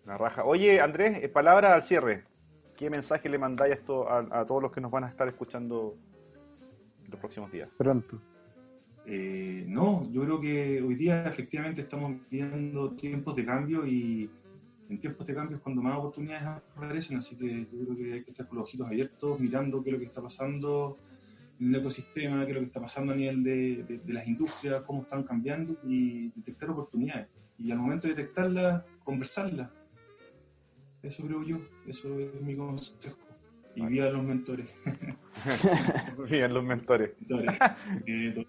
[0.06, 0.44] La raja.
[0.46, 2.24] Oye, Andrés, eh, palabra al cierre.
[2.76, 5.98] ¿Qué mensaje le mandáis esto a, todos los que nos van a estar escuchando
[7.04, 7.70] en los próximos días?
[7.76, 8.22] Pronto.
[9.08, 14.30] Eh, no, yo creo que hoy día efectivamente estamos viviendo tiempos de cambio y
[14.90, 18.24] en tiempos de cambio es cuando más oportunidades aparecen, así que yo creo que hay
[18.24, 20.98] que estar con los ojitos abiertos, mirando qué es lo que está pasando
[21.60, 24.84] en el ecosistema, qué es lo que está pasando a nivel de, de, las industrias,
[24.84, 27.28] cómo están cambiando y detectar oportunidades.
[27.58, 29.70] Y al momento de detectarlas, conversarlas.
[31.02, 33.18] Eso creo yo, eso es mi consejo.
[33.76, 34.68] Y vía los mentores.
[36.30, 37.12] vía los mentores.
[38.06, 38.46] Eh,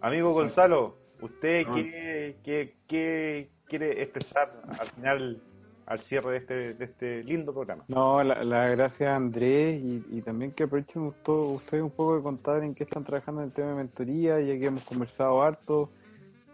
[0.00, 5.42] Amigo Gonzalo, ¿usted qué, qué, qué quiere expresar al final
[5.88, 7.84] al cierre de este, de este lindo programa.
[7.88, 12.74] No, la, la gracias Andrés y, también que aprovechen ustedes un poco de contar en
[12.74, 15.90] qué están trabajando en el tema de mentoría, ya que hemos conversado harto.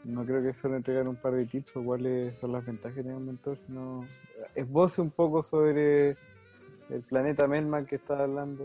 [0.04, 3.02] No creo que solo entregar un par de tips o cuáles son las ventajas de
[3.02, 4.04] tener un mentor, sino
[4.54, 6.10] esboce un poco sobre
[6.90, 8.64] el planeta Melman que está hablando.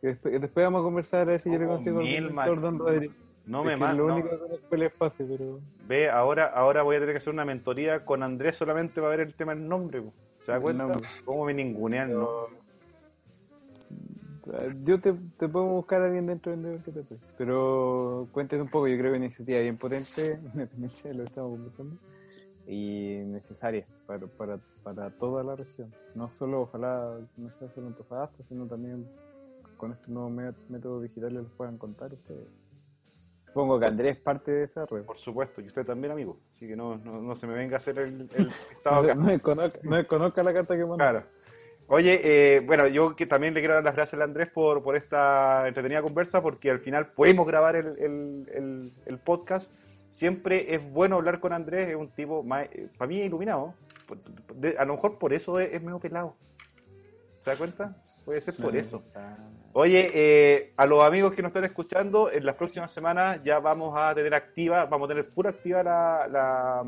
[0.00, 2.78] Después, después, vamos a conversar a ver si yo le oh, consigo el mentor Don
[2.78, 3.27] Rodríguez.
[3.48, 3.94] No me manda.
[3.94, 4.28] Lo único
[4.70, 5.60] que es fácil, pero.
[5.86, 9.20] Ve, ahora, ahora voy a tener que hacer una mentoría con Andrés solamente para ver
[9.20, 10.02] el tema del nombre.
[10.44, 10.86] ¿Se da cuenta?
[11.24, 12.28] ¿Cómo me ningunean, no?
[14.84, 17.20] Yo te, te puedo buscar a alguien dentro del que te puede.
[17.36, 21.50] Pero cuéntenme un poco, yo creo que iniciativa bien potente, independencia de lo que estamos
[21.52, 21.96] conversando,
[22.66, 25.92] y necesaria para, para, para toda la región.
[26.14, 29.06] No solo, ojalá, no sea solo en Tofagasta, sino también
[29.76, 30.32] con estos nuevos
[30.68, 32.48] métodos digitales los puedan contar ustedes.
[33.48, 35.02] Supongo que Andrés es parte de esa red.
[35.02, 36.38] Por supuesto, y usted también, amigo.
[36.52, 38.28] Así que no, no, se me venga a hacer el,
[38.70, 40.96] estado no, no, desconozca, la carta que mandó.
[40.96, 41.22] Claro.
[41.86, 44.94] Oye, eh, bueno, yo que también le quiero dar las gracias a Andrés por, por
[44.94, 49.72] esta entretenida conversa, porque al final pudimos grabar el, el, podcast.
[50.10, 53.74] Siempre es bueno hablar con Andrés, es un tipo, eh, para mí, iluminado.
[54.78, 56.34] a lo mejor por eso es, es medio pelado.
[57.40, 57.96] ¿Se da cuenta?
[58.28, 59.02] Puede ser por eso.
[59.72, 63.94] Oye, eh, a los amigos que nos están escuchando, en las próximas semanas ya vamos
[63.96, 66.84] a tener activa, vamos a tener pura activa la,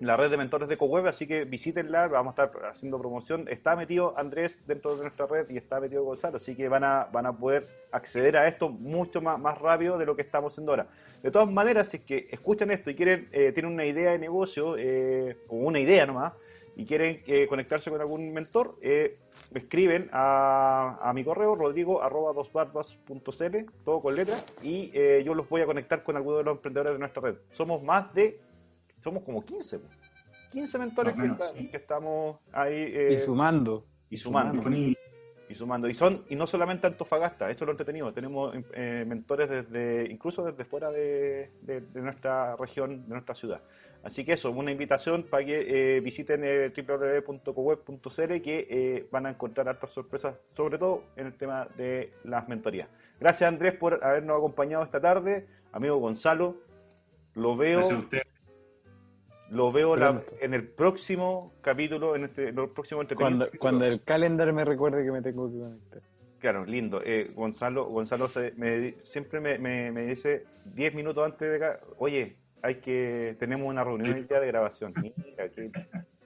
[0.00, 3.46] la, red de mentores de CoWeb, así que visítenla, vamos a estar haciendo promoción.
[3.46, 7.08] Está metido Andrés dentro de nuestra red y está metido Gonzalo, así que van a,
[7.12, 10.72] van a poder acceder a esto mucho más, más rápido de lo que estamos haciendo
[10.72, 10.86] ahora.
[11.22, 14.18] De todas maneras, si es que escuchan esto y quieren, eh, tienen una idea de
[14.18, 16.32] negocio, eh, o una idea nomás,
[16.76, 19.18] y quieren eh, conectarse con algún mentor, eh,
[19.54, 22.32] escriben a, a, mi correo rodrigo arroba
[23.84, 26.94] todo con letras, y eh, yo los voy a conectar con alguno de los emprendedores
[26.94, 27.36] de nuestra red.
[27.52, 28.40] Somos más de,
[29.02, 29.80] somos como 15,
[30.50, 32.94] 15 mentores que, estamos ahí.
[33.10, 33.84] y sumando.
[34.10, 34.70] Y sumando.
[34.70, 34.96] Y
[35.52, 35.88] y sumando.
[35.88, 38.12] Y son y no solamente Antofagasta, eso es lo entretenido.
[38.12, 41.50] Tenemos eh, mentores desde incluso desde fuera de,
[41.94, 43.60] nuestra región, de nuestra ciudad.
[44.04, 49.30] Así que eso, una invitación para que eh, visiten eh, www.coweb.cl que eh, van a
[49.30, 52.88] encontrar hartas sorpresas, sobre todo en el tema de las mentorías.
[53.20, 55.46] Gracias Andrés por habernos acompañado esta tarde.
[55.72, 56.56] Amigo Gonzalo,
[57.34, 57.82] lo veo.
[59.50, 59.94] Lo veo
[60.40, 65.12] en el próximo capítulo, en, este, el próximo Cuando, cuando el calendar me recuerde que
[65.12, 66.02] me tengo que conectar.
[66.42, 67.00] Claro, lindo.
[67.04, 68.28] Eh, Gonzalo, Gonzalo
[69.02, 74.26] siempre me, dice 10 minutos antes de acá, oye, hay que tenemos una reunión el
[74.26, 74.94] día de grabación.
[74.96, 75.48] Mira,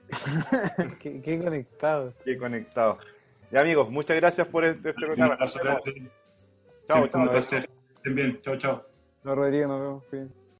[0.99, 1.21] qué...
[1.21, 2.13] qué, conectado.
[2.23, 2.97] Qué conectado.
[3.51, 5.37] Ya amigos, muchas gracias por este, este programa.
[6.85, 7.35] Chao, chao.
[7.35, 8.39] Estén bien.
[8.41, 8.85] Chao, chao.
[9.23, 10.03] No, Rodrigo, nos vemos.
[10.11, 10.46] Bien.